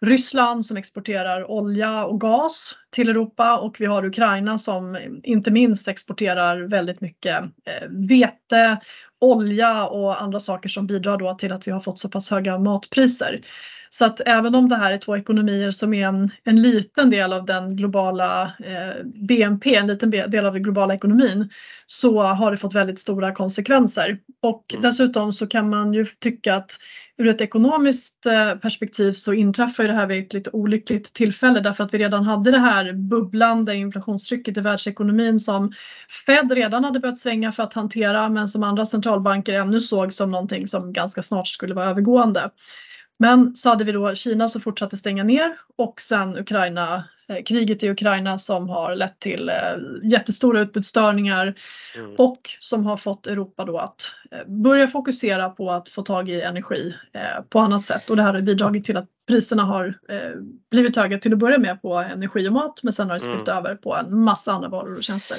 Ryssland 0.00 0.66
som 0.66 0.76
exporterar 0.76 1.50
olja 1.50 2.04
och 2.04 2.20
gas 2.20 2.76
till 2.90 3.08
Europa 3.08 3.58
och 3.58 3.76
vi 3.78 3.86
har 3.86 4.04
Ukraina 4.04 4.58
som 4.58 4.98
inte 5.22 5.50
minst 5.50 5.88
exporterar 5.88 6.60
väldigt 6.60 7.00
mycket 7.00 7.42
eh, 7.42 7.88
vete, 8.08 8.80
olja 9.20 9.86
och 9.86 10.22
andra 10.22 10.38
saker 10.38 10.68
som 10.68 10.86
bidrar 10.86 11.16
då 11.16 11.34
till 11.34 11.52
att 11.52 11.66
vi 11.66 11.70
har 11.70 11.80
fått 11.80 11.98
så 11.98 12.08
pass 12.08 12.30
höga 12.30 12.58
matpriser. 12.58 13.40
Så 13.98 14.04
att 14.04 14.20
även 14.26 14.54
om 14.54 14.68
det 14.68 14.76
här 14.76 14.92
är 14.92 14.98
två 14.98 15.16
ekonomier 15.16 15.70
som 15.70 15.94
är 15.94 16.06
en, 16.06 16.30
en 16.44 16.60
liten 16.60 17.10
del 17.10 17.32
av 17.32 17.44
den 17.44 17.76
globala 17.76 18.42
eh, 18.42 19.04
BNP, 19.04 19.74
en 19.74 19.86
liten 19.86 20.10
del 20.10 20.46
av 20.46 20.52
den 20.52 20.62
globala 20.62 20.94
ekonomin, 20.94 21.50
så 21.86 22.22
har 22.22 22.50
det 22.50 22.56
fått 22.56 22.74
väldigt 22.74 22.98
stora 22.98 23.34
konsekvenser. 23.34 24.18
Och 24.42 24.64
mm. 24.72 24.82
dessutom 24.82 25.32
så 25.32 25.46
kan 25.46 25.70
man 25.70 25.92
ju 25.92 26.04
tycka 26.04 26.54
att 26.54 26.70
ur 27.18 27.28
ett 27.28 27.40
ekonomiskt 27.40 28.26
eh, 28.26 28.54
perspektiv 28.54 29.12
så 29.12 29.32
inträffar 29.32 29.84
det 29.84 29.92
här 29.92 30.06
vid 30.06 30.26
ett 30.26 30.32
lite 30.32 30.50
olyckligt 30.50 31.14
tillfälle 31.14 31.60
därför 31.60 31.84
att 31.84 31.94
vi 31.94 31.98
redan 31.98 32.24
hade 32.24 32.50
det 32.50 32.58
här 32.58 32.92
bubblande 32.92 33.74
inflationstrycket 33.74 34.56
i 34.56 34.60
världsekonomin 34.60 35.40
som 35.40 35.72
Fed 36.26 36.52
redan 36.52 36.84
hade 36.84 37.00
börjat 37.00 37.18
svänga 37.18 37.52
för 37.52 37.62
att 37.62 37.74
hantera 37.74 38.28
men 38.28 38.48
som 38.48 38.62
andra 38.62 38.84
centralbanker 38.84 39.52
ännu 39.52 39.80
såg 39.80 40.12
som 40.12 40.30
någonting 40.30 40.66
som 40.66 40.92
ganska 40.92 41.22
snart 41.22 41.48
skulle 41.48 41.74
vara 41.74 41.86
övergående. 41.86 42.50
Men 43.18 43.56
så 43.56 43.68
hade 43.68 43.84
vi 43.84 43.92
då 43.92 44.14
Kina 44.14 44.48
som 44.48 44.60
fortsatte 44.60 44.96
stänga 44.96 45.24
ner 45.24 45.58
och 45.76 46.00
sen 46.00 46.38
Ukraina, 46.38 47.04
eh, 47.28 47.42
kriget 47.44 47.82
i 47.82 47.90
Ukraina 47.90 48.38
som 48.38 48.68
har 48.68 48.94
lett 48.94 49.18
till 49.18 49.48
eh, 49.48 49.54
jättestora 50.02 50.60
utbudsstörningar 50.60 51.54
mm. 51.96 52.14
och 52.18 52.40
som 52.60 52.86
har 52.86 52.96
fått 52.96 53.26
Europa 53.26 53.64
då 53.64 53.78
att 53.78 54.14
eh, 54.30 54.46
börja 54.46 54.86
fokusera 54.86 55.50
på 55.50 55.70
att 55.70 55.88
få 55.88 56.02
tag 56.02 56.28
i 56.28 56.40
energi 56.40 56.94
på 57.48 57.58
annat 57.58 57.86
sätt 57.86 58.10
och 58.10 58.16
det 58.16 58.22
här 58.22 58.34
har 58.34 58.40
bidragit 58.40 58.84
till 58.84 58.96
att 58.96 59.08
priserna 59.28 59.62
har 59.62 59.94
blivit 60.70 60.96
höga 60.96 61.18
till 61.18 61.32
att 61.32 61.38
börja 61.38 61.58
med 61.58 61.82
på 61.82 61.94
energi 61.94 62.48
och 62.48 62.52
mat 62.52 62.80
men 62.82 62.92
sen 62.92 63.06
har 63.06 63.14
det 63.14 63.20
spillt 63.20 63.48
mm. 63.48 63.58
över 63.58 63.74
på 63.74 63.96
en 63.96 64.18
massa 64.18 64.52
andra 64.52 64.68
varor 64.68 64.96
och 64.96 65.02
tjänster. 65.02 65.36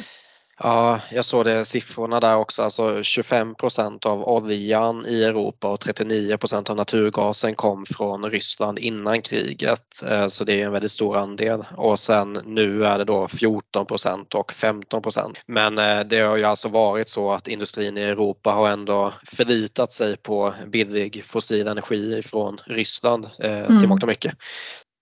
Ja, 0.60 1.00
jag 1.12 1.26
såg 1.26 1.46
det 1.46 1.66
siffrorna 1.66 2.20
där 2.20 2.38
också, 2.38 2.64
alltså 2.64 2.98
25% 2.98 4.08
av 4.08 4.28
oljan 4.28 5.06
i 5.06 5.24
Europa 5.24 5.68
och 5.68 5.80
39% 5.80 6.70
av 6.70 6.76
naturgasen 6.76 7.54
kom 7.54 7.86
från 7.86 8.26
Ryssland 8.26 8.80
innan 8.80 9.22
kriget. 9.22 10.04
Eh, 10.10 10.28
så 10.28 10.44
det 10.44 10.62
är 10.62 10.66
en 10.66 10.72
väldigt 10.72 10.92
stor 10.92 11.18
andel 11.18 11.66
och 11.76 12.00
sen 12.00 12.34
nu 12.46 12.86
är 12.86 12.98
det 12.98 13.04
då 13.04 13.28
14% 13.28 14.36
och 14.36 14.52
15% 14.52 15.36
Men 15.48 15.78
eh, 15.78 16.00
det 16.00 16.20
har 16.20 16.38
ju 16.38 16.44
alltså 16.44 16.70
varit 16.70 17.10
så 17.10 17.32
att 17.32 17.48
industrin 17.48 17.98
i 17.98 18.02
Europa 18.02 18.52
har 18.52 18.70
ändå 18.70 19.14
förlitat 19.26 19.94
sig 19.94 20.18
på 20.18 20.54
billig 20.68 21.24
fossil 21.26 21.68
energi 21.68 22.22
från 22.24 22.58
Ryssland 22.66 23.26
eh, 23.26 23.66
till 23.66 23.76
mm. 23.76 23.90
mångt 23.90 24.04
och 24.04 24.10
mycket. 24.10 24.34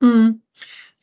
Mm. 0.04 0.42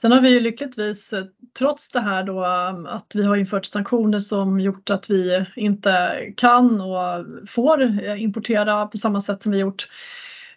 Sen 0.03 0.12
har 0.12 0.21
vi 0.21 0.29
ju 0.29 0.41
lyckligtvis 0.41 1.12
eh, 1.12 1.25
trots 1.59 1.93
det 1.93 2.01
här 2.01 2.25
då 2.25 2.45
att 2.88 3.12
vi 3.15 3.23
har 3.23 3.37
infört 3.37 3.65
sanktioner 3.65 4.19
som 4.19 4.61
gjort 4.61 4.91
att 4.91 5.11
vi 5.11 5.47
inte 5.57 6.19
kan 6.37 6.81
och 6.81 7.27
får 7.49 7.83
eh, 7.83 8.23
importera 8.23 8.87
på 8.87 8.99
samma 8.99 9.21
sätt 9.21 9.43
som 9.43 9.53
vi 9.53 9.59
gjort 9.59 9.88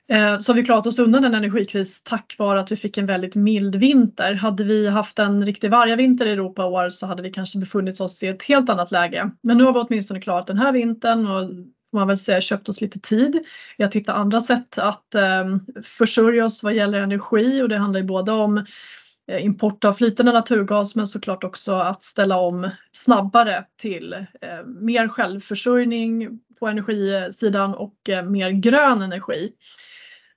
eh, 0.08 0.38
så 0.38 0.52
har 0.52 0.56
vi 0.56 0.66
klarat 0.66 0.88
oss 0.88 1.00
undan 1.00 1.24
en 1.24 1.36
energikris 1.36 2.02
tack 2.04 2.36
vare 2.38 2.60
att 2.60 2.72
vi 2.72 2.76
fick 2.76 2.98
en 2.98 3.06
väldigt 3.06 3.36
mild 3.36 3.76
vinter. 3.76 4.34
Hade 4.34 4.64
vi 4.64 4.88
haft 4.88 5.20
en 5.20 5.46
riktig 5.46 5.72
vargavinter 5.72 6.26
i 6.26 6.32
Europa 6.32 6.64
i 6.64 6.66
år 6.66 6.90
så 6.90 7.08
hade 7.08 7.24
vi 7.24 7.32
kanske 7.32 7.60
befunnit 7.60 8.02
oss 8.02 8.24
i 8.24 8.28
ett 8.28 8.44
helt 8.44 8.70
annat 8.70 8.92
läge. 8.92 9.32
Men 9.42 9.58
nu 9.58 9.64
har 9.64 9.74
vi 9.74 9.80
åtminstone 9.80 10.22
klarat 10.22 10.48
den 10.48 10.58
här 10.58 10.72
vintern 10.72 11.28
och 11.28 11.50
man 11.94 12.08
väl 12.08 12.18
säga 12.18 12.42
köpt 12.42 12.70
oss 12.70 12.82
lite 12.82 13.00
tid 13.00 13.46
i 13.78 13.84
att 13.84 13.96
hitta 13.96 14.14
andra 14.14 14.42
sätt 14.42 14.78
att 14.78 15.16
eh, 15.16 15.46
försörja 15.84 16.46
oss 16.46 16.64
vad 16.64 16.74
gäller 16.74 17.02
energi 17.02 17.62
och 17.62 17.70
det 17.70 17.78
handlar 17.78 18.00
ju 18.00 18.06
både 18.06 18.32
om 18.32 18.66
Eh, 19.28 19.46
import 19.46 19.86
av 19.86 19.94
flytande 19.94 20.32
naturgas 20.32 20.96
men 20.96 21.08
såklart 21.08 21.44
också 21.44 21.74
att 21.74 22.04
ställa 22.04 22.38
om 22.38 22.70
snabbare 22.92 23.66
till 23.78 24.14
eh, 24.14 24.66
mer 24.66 25.08
självförsörjning 25.08 26.40
på 26.60 26.68
energisidan 26.68 27.74
och 27.76 28.10
eh, 28.10 28.24
mer 28.24 28.50
grön 28.50 29.02
energi. 29.02 29.52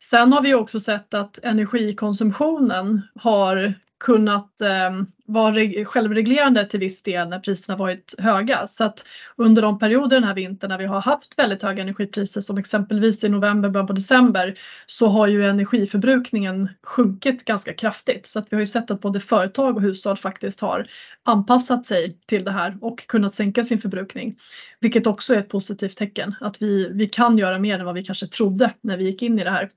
Sen 0.03 0.33
har 0.33 0.43
vi 0.43 0.55
också 0.55 0.81
sett 0.81 1.15
att 1.15 1.45
energikonsumtionen 1.45 3.03
har 3.15 3.75
kunnat 3.99 4.61
ehm, 4.61 5.07
var 5.29 5.85
självreglerande 5.85 6.67
till 6.67 6.81
viss 6.81 7.03
del 7.03 7.29
när 7.29 7.39
priserna 7.39 7.77
varit 7.77 8.15
höga. 8.19 8.67
Så 8.67 8.85
att 8.85 9.05
under 9.37 9.63
de 9.63 9.79
perioder 9.79 10.17
den 10.17 10.25
här 10.25 10.35
vintern 10.35 10.69
när 10.69 10.79
vi 10.79 10.85
har 10.85 11.01
haft 11.01 11.39
väldigt 11.39 11.63
höga 11.63 11.83
energipriser 11.83 12.41
som 12.41 12.59
exempelvis 12.59 13.25
i 13.25 13.29
november, 13.29 13.69
början 13.69 13.87
på 13.87 13.93
december 13.93 14.55
så 14.87 15.09
har 15.09 15.27
ju 15.27 15.45
energiförbrukningen 15.45 16.69
sjunkit 16.83 17.45
ganska 17.45 17.73
kraftigt. 17.73 18.27
Så 18.27 18.39
att 18.39 18.47
vi 18.51 18.57
har 18.57 18.61
ju 18.61 18.67
sett 18.67 18.91
att 18.91 19.01
både 19.01 19.21
företag 19.21 19.77
och 19.77 19.83
hushåll 19.83 20.17
faktiskt 20.17 20.61
har 20.61 20.87
anpassat 21.23 21.87
sig 21.87 22.19
till 22.27 22.45
det 22.45 22.51
här 22.51 22.79
och 22.81 23.07
kunnat 23.07 23.35
sänka 23.35 23.65
sin 23.65 23.79
förbrukning. 23.79 24.35
Vilket 24.81 25.07
också 25.07 25.35
är 25.35 25.39
ett 25.39 25.49
positivt 25.49 25.97
tecken 25.97 26.35
att 26.41 26.63
vi, 26.63 26.89
vi 26.93 27.07
kan 27.07 27.39
göra 27.39 27.59
mer 27.59 27.79
än 27.79 27.87
vad 27.87 27.95
vi 27.95 28.05
kanske 28.05 28.27
trodde 28.27 28.75
när 28.81 28.97
vi 28.97 29.05
gick 29.05 29.23
in 29.23 29.39
i 29.39 29.45
det 29.45 29.51
här. 29.51 29.69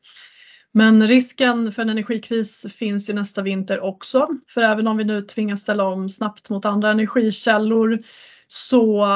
Men 0.73 1.07
risken 1.07 1.71
för 1.71 1.81
en 1.81 1.89
energikris 1.89 2.65
finns 2.77 3.10
ju 3.10 3.13
nästa 3.13 3.41
vinter 3.41 3.79
också. 3.79 4.27
För 4.47 4.62
även 4.62 4.88
om 4.88 4.97
vi 4.97 5.03
nu 5.03 5.21
tvingas 5.21 5.62
ställa 5.62 5.84
om 5.86 6.10
snabbt 6.10 6.49
mot 6.49 6.65
andra 6.65 6.91
energikällor 6.91 7.97
så 8.47 9.07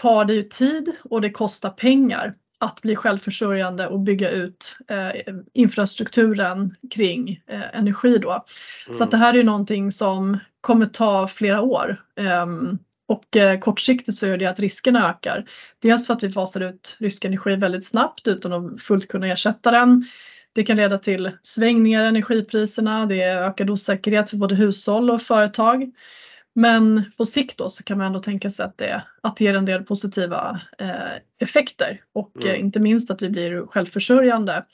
tar 0.00 0.24
det 0.24 0.34
ju 0.34 0.42
tid 0.42 0.92
och 1.04 1.20
det 1.20 1.30
kostar 1.30 1.70
pengar 1.70 2.34
att 2.58 2.82
bli 2.82 2.96
självförsörjande 2.96 3.88
och 3.88 4.00
bygga 4.00 4.30
ut 4.30 4.76
eh, 4.88 5.34
infrastrukturen 5.52 6.70
kring 6.94 7.42
eh, 7.46 7.78
energi 7.78 8.18
då. 8.18 8.30
Mm. 8.30 8.94
Så 8.94 9.04
att 9.04 9.10
det 9.10 9.16
här 9.16 9.32
är 9.32 9.38
ju 9.38 9.42
någonting 9.42 9.90
som 9.90 10.38
kommer 10.60 10.86
ta 10.86 11.26
flera 11.26 11.60
år. 11.60 11.96
Och 13.06 13.36
eh, 13.36 13.58
kortsiktigt 13.58 14.18
så 14.18 14.26
gör 14.26 14.38
det 14.38 14.46
att 14.46 14.60
riskerna 14.60 15.10
ökar. 15.10 15.44
Dels 15.82 16.06
för 16.06 16.14
att 16.14 16.22
vi 16.22 16.30
fasar 16.30 16.60
ut 16.60 16.96
rysk 16.98 17.24
energi 17.24 17.56
väldigt 17.56 17.86
snabbt 17.86 18.26
utan 18.26 18.52
att 18.52 18.82
fullt 18.82 19.08
kunna 19.08 19.26
ersätta 19.26 19.70
den. 19.70 20.04
Det 20.54 20.64
kan 20.64 20.76
leda 20.76 20.98
till 20.98 21.30
svängningar 21.42 22.04
i 22.04 22.08
energipriserna, 22.08 23.06
det 23.06 23.22
är 23.22 23.42
ökad 23.42 23.70
osäkerhet 23.70 24.30
för 24.30 24.36
både 24.36 24.54
hushåll 24.54 25.10
och 25.10 25.22
företag. 25.22 25.90
Men 26.54 27.04
på 27.16 27.24
sikt 27.24 27.58
då 27.58 27.70
så 27.70 27.82
kan 27.82 27.98
man 27.98 28.06
ändå 28.06 28.18
tänka 28.18 28.50
sig 28.50 28.64
att 28.64 28.78
det, 28.78 29.02
att 29.20 29.36
det 29.36 29.44
ger 29.44 29.54
en 29.54 29.64
del 29.64 29.84
positiva 29.84 30.60
eh, 30.78 31.16
effekter 31.38 32.00
och 32.12 32.36
mm. 32.36 32.48
eh, 32.48 32.60
inte 32.60 32.80
minst 32.80 33.10
att 33.10 33.22
vi 33.22 33.30
blir 33.30 33.66
självförsörjande 33.66 34.64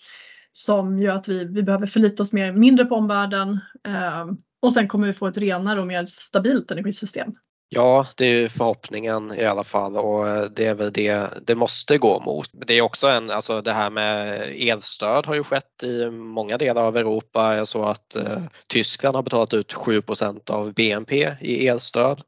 som 0.52 0.98
gör 0.98 1.16
att 1.16 1.28
vi, 1.28 1.44
vi 1.44 1.62
behöver 1.62 1.86
förlita 1.86 2.22
oss 2.22 2.32
mer, 2.32 2.52
mindre 2.52 2.84
på 2.84 2.94
omvärlden 2.94 3.60
eh, 3.86 4.26
och 4.62 4.72
sen 4.72 4.88
kommer 4.88 5.06
vi 5.06 5.12
få 5.12 5.26
ett 5.26 5.38
renare 5.38 5.80
och 5.80 5.86
mer 5.86 6.04
stabilt 6.04 6.70
energisystem. 6.70 7.32
Ja, 7.72 8.06
det 8.16 8.24
är 8.24 8.48
förhoppningen 8.48 9.32
i 9.38 9.44
alla 9.44 9.64
fall 9.64 9.96
och 9.96 10.50
det 10.52 10.66
är 10.66 10.74
väl 10.74 10.92
det 10.92 11.28
det 11.46 11.54
måste 11.54 11.98
gå 11.98 12.20
mot. 12.20 12.50
Det 12.66 12.74
är 12.74 12.80
också 12.82 13.06
en, 13.08 13.30
alltså 13.30 13.60
det 13.60 13.72
här 13.72 13.90
med 13.90 14.42
elstöd 14.56 15.26
har 15.26 15.34
ju 15.34 15.44
skett 15.44 15.82
i 15.82 16.10
många 16.10 16.58
delar 16.58 16.82
av 16.82 16.96
Europa. 16.96 17.56
Jag 17.56 17.68
såg 17.68 17.84
att 17.84 18.16
eh, 18.16 18.42
Tyskland 18.66 19.16
har 19.16 19.22
betalat 19.22 19.54
ut 19.54 19.74
7% 19.74 20.50
av 20.50 20.74
BNP 20.74 21.36
i 21.40 21.68
elstöd 21.68 22.20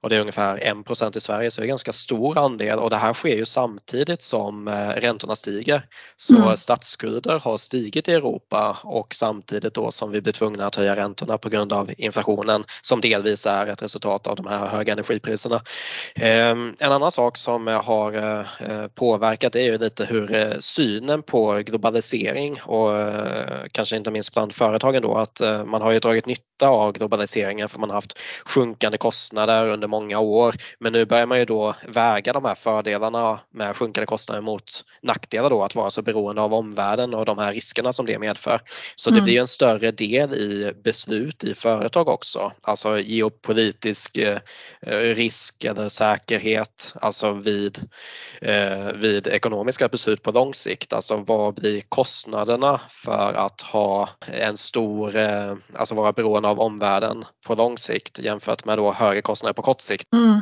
och 0.00 0.10
det 0.10 0.16
är 0.16 0.20
ungefär 0.20 0.58
1 1.10 1.16
i 1.16 1.20
Sverige 1.20 1.50
så 1.50 1.60
det 1.60 1.62
är 1.62 1.66
en 1.66 1.68
ganska 1.68 1.92
stor 1.92 2.38
andel 2.38 2.78
och 2.78 2.90
det 2.90 2.96
här 2.96 3.14
sker 3.14 3.36
ju 3.36 3.44
samtidigt 3.44 4.22
som 4.22 4.68
eh, 4.68 4.88
räntorna 4.88 5.36
stiger. 5.36 5.86
Så 6.16 6.36
mm. 6.36 6.56
statsskulder 6.56 7.38
har 7.38 7.56
stigit 7.56 8.08
i 8.08 8.12
Europa 8.12 8.76
och 8.82 9.14
samtidigt 9.14 9.74
då 9.74 9.90
som 9.90 10.10
vi 10.10 10.20
blir 10.20 10.32
tvungna 10.32 10.66
att 10.66 10.74
höja 10.74 10.96
räntorna 10.96 11.38
på 11.38 11.48
grund 11.48 11.72
av 11.72 11.90
inflationen 11.98 12.64
som 12.82 13.00
delvis 13.00 13.46
är 13.46 13.66
ett 13.66 13.82
resultat 13.82 14.26
av 14.26 14.36
de 14.36 14.46
här 14.46 14.79
höga 14.80 14.92
energipriserna. 14.92 15.62
Ehm, 16.14 16.74
en 16.78 16.92
annan 16.92 17.10
sak 17.10 17.36
som 17.36 17.66
har 17.66 18.12
eh, 18.12 18.86
påverkat 18.94 19.56
är 19.56 19.60
ju 19.60 19.78
lite 19.78 20.04
hur 20.04 20.34
eh, 20.34 20.58
synen 20.60 21.22
på 21.22 21.62
globalisering 21.66 22.60
och 22.62 22.98
eh, 22.98 23.64
kanske 23.72 23.96
inte 23.96 24.10
minst 24.10 24.34
bland 24.34 24.54
företagen 24.54 25.02
då 25.02 25.14
att 25.14 25.40
man 25.66 25.82
har 25.82 25.92
ju 25.92 25.98
dragit 25.98 26.26
nytta 26.26 26.68
av 26.68 26.92
globaliseringen 26.92 27.68
för 27.68 27.78
man 27.78 27.90
har 27.90 27.94
haft 27.94 28.18
sjunkande 28.44 28.98
kostnader 28.98 29.68
under 29.68 29.88
många 29.88 30.18
år 30.18 30.54
men 30.80 30.92
nu 30.92 31.04
börjar 31.04 31.26
man 31.26 31.38
ju 31.38 31.44
då 31.44 31.74
väga 31.88 32.32
de 32.32 32.44
här 32.44 32.54
fördelarna 32.54 33.40
med 33.54 33.76
sjunkande 33.76 34.06
kostnader 34.06 34.42
mot 34.42 34.84
nackdelar 35.02 35.50
då 35.50 35.62
att 35.62 35.74
vara 35.74 35.90
så 35.90 36.02
beroende 36.02 36.42
av 36.42 36.54
omvärlden 36.54 37.14
och 37.14 37.24
de 37.24 37.38
här 37.38 37.52
riskerna 37.52 37.92
som 37.92 38.06
det 38.06 38.18
medför. 38.18 38.60
Så 38.96 39.10
det 39.10 39.16
mm. 39.16 39.24
blir 39.24 39.40
en 39.40 39.48
större 39.48 39.90
del 39.90 40.34
i 40.34 40.72
beslut 40.84 41.44
i 41.44 41.54
företag 41.54 42.08
också, 42.08 42.52
alltså 42.62 42.98
geopolitisk 42.98 44.18
Eh, 44.30 44.38
Eh, 44.82 45.14
risk 45.14 45.64
eller 45.64 45.88
säkerhet, 45.88 46.94
alltså 47.00 47.32
vid, 47.32 47.78
eh, 48.40 48.92
vid 48.94 49.26
ekonomiska 49.26 49.88
beslut 49.88 50.22
på 50.22 50.30
lång 50.30 50.54
sikt. 50.54 50.92
Alltså 50.92 51.16
vad 51.16 51.54
blir 51.54 51.82
kostnaderna 51.88 52.80
för 52.88 53.32
att 53.32 53.60
ha 53.60 54.08
en 54.26 54.56
stor, 54.56 55.16
eh, 55.16 55.54
alltså 55.74 55.94
vara 55.94 56.12
beroende 56.12 56.48
av 56.48 56.60
omvärlden 56.60 57.24
på 57.46 57.54
lång 57.54 57.78
sikt 57.78 58.18
jämfört 58.18 58.64
med 58.64 58.78
då 58.78 58.92
högre 58.92 59.22
kostnader 59.22 59.54
på 59.54 59.62
kort 59.62 59.80
sikt. 59.80 60.12
Mm. 60.12 60.40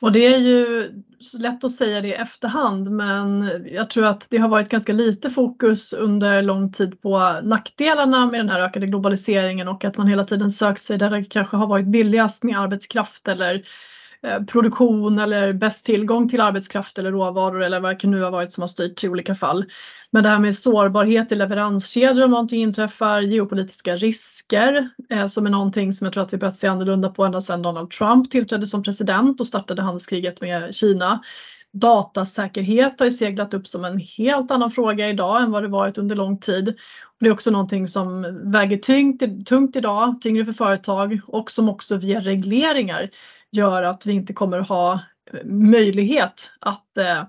Och 0.00 0.12
det 0.12 0.26
är 0.26 0.38
ju 0.38 0.90
lätt 1.38 1.64
att 1.64 1.70
säga 1.70 2.00
det 2.00 2.08
i 2.08 2.12
efterhand 2.12 2.90
men 2.90 3.50
jag 3.72 3.90
tror 3.90 4.04
att 4.04 4.26
det 4.30 4.36
har 4.36 4.48
varit 4.48 4.68
ganska 4.68 4.92
lite 4.92 5.30
fokus 5.30 5.92
under 5.92 6.42
lång 6.42 6.72
tid 6.72 7.00
på 7.02 7.40
nackdelarna 7.42 8.26
med 8.26 8.40
den 8.40 8.48
här 8.48 8.60
ökade 8.60 8.86
globaliseringen 8.86 9.68
och 9.68 9.84
att 9.84 9.96
man 9.96 10.06
hela 10.06 10.24
tiden 10.24 10.50
sökt 10.50 10.80
sig 10.82 10.98
där 10.98 11.10
det 11.10 11.24
kanske 11.24 11.56
har 11.56 11.66
varit 11.66 11.86
billigast 11.86 12.44
med 12.44 12.60
arbetskraft 12.60 13.28
eller 13.28 13.62
Eh, 14.22 14.42
produktion 14.42 15.18
eller 15.18 15.52
bäst 15.52 15.86
tillgång 15.86 16.28
till 16.28 16.40
arbetskraft 16.40 16.98
eller 16.98 17.12
råvaror 17.12 17.62
eller 17.62 17.80
vad 17.80 18.00
det 18.00 18.08
nu 18.08 18.22
har 18.22 18.30
varit 18.30 18.52
som 18.52 18.62
har 18.62 18.68
styrt 18.68 19.04
i 19.04 19.08
olika 19.08 19.34
fall. 19.34 19.64
Men 20.10 20.22
det 20.22 20.28
här 20.28 20.38
med 20.38 20.54
sårbarhet 20.54 21.32
i 21.32 21.34
leveranskedjor 21.34 22.24
om 22.24 22.30
någonting 22.30 22.62
inträffar, 22.62 23.20
geopolitiska 23.20 23.96
risker 23.96 24.88
eh, 25.10 25.26
som 25.26 25.46
är 25.46 25.50
någonting 25.50 25.92
som 25.92 26.04
jag 26.04 26.14
tror 26.14 26.22
att 26.22 26.32
vi 26.32 26.38
börjat 26.38 26.56
se 26.56 26.66
annorlunda 26.66 27.08
på 27.08 27.24
ända 27.24 27.40
sedan 27.40 27.62
Donald 27.62 27.90
Trump 27.90 28.30
tillträdde 28.30 28.66
som 28.66 28.82
president 28.82 29.40
och 29.40 29.46
startade 29.46 29.82
handelskriget 29.82 30.40
med 30.40 30.74
Kina. 30.74 31.22
Datasäkerhet 31.72 33.00
har 33.00 33.04
ju 33.06 33.12
seglat 33.12 33.54
upp 33.54 33.66
som 33.66 33.84
en 33.84 33.98
helt 33.98 34.50
annan 34.50 34.70
fråga 34.70 35.08
idag 35.08 35.42
än 35.42 35.50
vad 35.50 35.62
det 35.62 35.68
varit 35.68 35.98
under 35.98 36.16
lång 36.16 36.38
tid. 36.38 36.78
Det 37.20 37.26
är 37.26 37.32
också 37.32 37.50
någonting 37.50 37.88
som 37.88 38.38
väger 38.52 38.76
tungt, 38.76 39.46
tungt 39.46 39.76
idag, 39.76 40.20
tyngre 40.20 40.44
för 40.44 40.52
företag 40.52 41.20
och 41.26 41.50
som 41.50 41.68
också 41.68 41.96
via 41.96 42.20
regleringar 42.20 43.10
gör 43.52 43.82
att 43.82 44.06
vi 44.06 44.12
inte 44.12 44.32
kommer 44.32 44.58
ha 44.58 44.92
eh, 45.32 45.44
möjlighet 45.44 46.50
att 46.60 46.96
eh, 46.96 47.20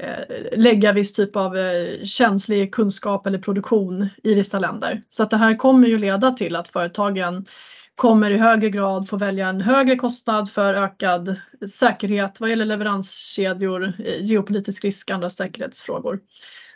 eh, 0.00 0.56
lägga 0.56 0.92
viss 0.92 1.12
typ 1.12 1.36
av 1.36 1.56
känslig 2.04 2.74
kunskap 2.74 3.26
eller 3.26 3.38
produktion 3.38 4.08
i 4.22 4.34
vissa 4.34 4.58
länder. 4.58 5.02
Så 5.08 5.22
att 5.22 5.30
det 5.30 5.36
här 5.36 5.56
kommer 5.56 5.88
ju 5.88 5.98
leda 5.98 6.30
till 6.30 6.56
att 6.56 6.68
företagen 6.68 7.46
kommer 7.94 8.30
i 8.30 8.38
högre 8.38 8.70
grad 8.70 9.08
få 9.08 9.16
välja 9.16 9.48
en 9.48 9.60
högre 9.60 9.96
kostnad 9.96 10.50
för 10.50 10.74
ökad 10.74 11.36
säkerhet 11.68 12.40
vad 12.40 12.50
gäller 12.50 12.64
leveranskedjor, 12.64 13.92
geopolitisk 14.20 14.84
risk, 14.84 15.10
andra 15.10 15.30
säkerhetsfrågor. 15.30 16.20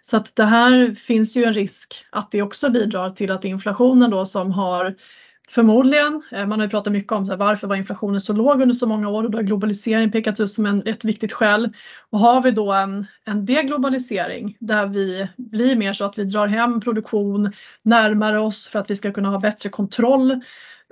Så 0.01 0.17
att 0.17 0.37
det 0.37 0.45
här 0.45 0.95
finns 0.95 1.37
ju 1.37 1.45
en 1.45 1.53
risk 1.53 2.07
att 2.11 2.31
det 2.31 2.43
också 2.43 2.71
bidrar 2.71 3.11
till 3.11 3.31
att 3.31 3.45
inflationen 3.45 4.11
då 4.11 4.25
som 4.25 4.51
har 4.51 4.95
Förmodligen. 5.49 6.23
Eh, 6.33 6.47
man 6.47 6.59
har 6.59 6.67
ju 6.67 6.71
pratat 6.71 6.93
mycket 6.93 7.13
om 7.13 7.27
så 7.27 7.33
här, 7.33 7.39
varför 7.39 7.67
var 7.67 7.77
inflationen 7.77 8.21
så 8.21 8.33
låg 8.33 8.63
under 8.63 8.75
så 8.75 8.87
många 8.87 9.09
år 9.09 9.25
och 9.25 9.31
då 9.31 9.39
har 9.39 9.43
globalisering 9.43 10.11
pekats 10.11 10.41
ut 10.41 10.51
som 10.51 10.67
en, 10.67 10.83
ett 10.87 11.05
viktigt 11.05 11.33
skäl. 11.33 11.73
Och 12.11 12.19
har 12.19 12.43
vi 12.43 12.51
då 12.51 12.73
en, 12.73 13.07
en 13.25 13.47
deglobalisering 13.47 14.57
där 14.61 14.87
vi 14.87 15.29
blir 15.37 15.77
mer 15.77 15.93
så 15.93 16.05
att 16.05 16.19
vi 16.19 16.25
drar 16.25 16.47
hem 16.47 16.81
produktion 16.81 17.53
närmare 17.83 18.41
oss 18.41 18.69
för 18.69 18.79
att 18.79 18.91
vi 18.91 18.97
ska 18.97 19.13
kunna 19.13 19.29
ha 19.29 19.41
bättre 19.41 19.69
kontroll 19.69 20.41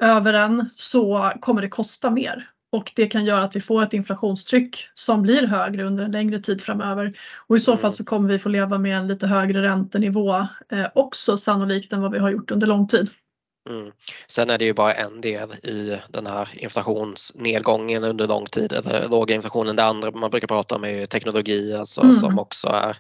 över 0.02 0.32
den 0.32 0.70
så 0.74 1.32
kommer 1.40 1.62
det 1.62 1.68
kosta 1.68 2.10
mer. 2.10 2.48
Och 2.72 2.92
det 2.96 3.06
kan 3.06 3.24
göra 3.24 3.44
att 3.44 3.56
vi 3.56 3.60
får 3.60 3.82
ett 3.82 3.92
inflationstryck 3.92 4.88
som 4.94 5.22
blir 5.22 5.46
högre 5.46 5.84
under 5.84 6.04
en 6.04 6.10
längre 6.10 6.40
tid 6.40 6.60
framöver. 6.60 7.12
Och 7.46 7.56
i 7.56 7.58
så 7.58 7.76
fall 7.76 7.92
så 7.92 8.04
kommer 8.04 8.28
vi 8.28 8.38
få 8.38 8.48
leva 8.48 8.78
med 8.78 8.96
en 8.96 9.06
lite 9.06 9.26
högre 9.26 9.62
räntenivå 9.62 10.36
eh, 10.68 10.86
också 10.94 11.36
sannolikt 11.36 11.92
än 11.92 12.02
vad 12.02 12.12
vi 12.12 12.18
har 12.18 12.30
gjort 12.30 12.50
under 12.50 12.66
lång 12.66 12.86
tid. 12.88 13.10
Mm. 13.70 13.92
Sen 14.26 14.50
är 14.50 14.58
det 14.58 14.64
ju 14.64 14.72
bara 14.72 14.92
en 14.92 15.20
del 15.20 15.52
i 15.52 15.98
den 16.08 16.26
här 16.26 16.48
inflationsnedgången 16.52 18.04
under 18.04 18.28
lång 18.28 18.46
tid, 18.46 18.72
eller 18.72 19.08
låga 19.08 19.34
inflationen. 19.34 19.76
Det 19.76 19.84
andra 19.84 20.10
man 20.10 20.30
brukar 20.30 20.46
prata 20.46 20.74
om 20.74 20.84
är 20.84 21.06
teknologi 21.06 21.74
alltså, 21.74 22.00
mm. 22.00 22.14
som 22.14 22.38
också 22.38 22.68
är 22.68 22.96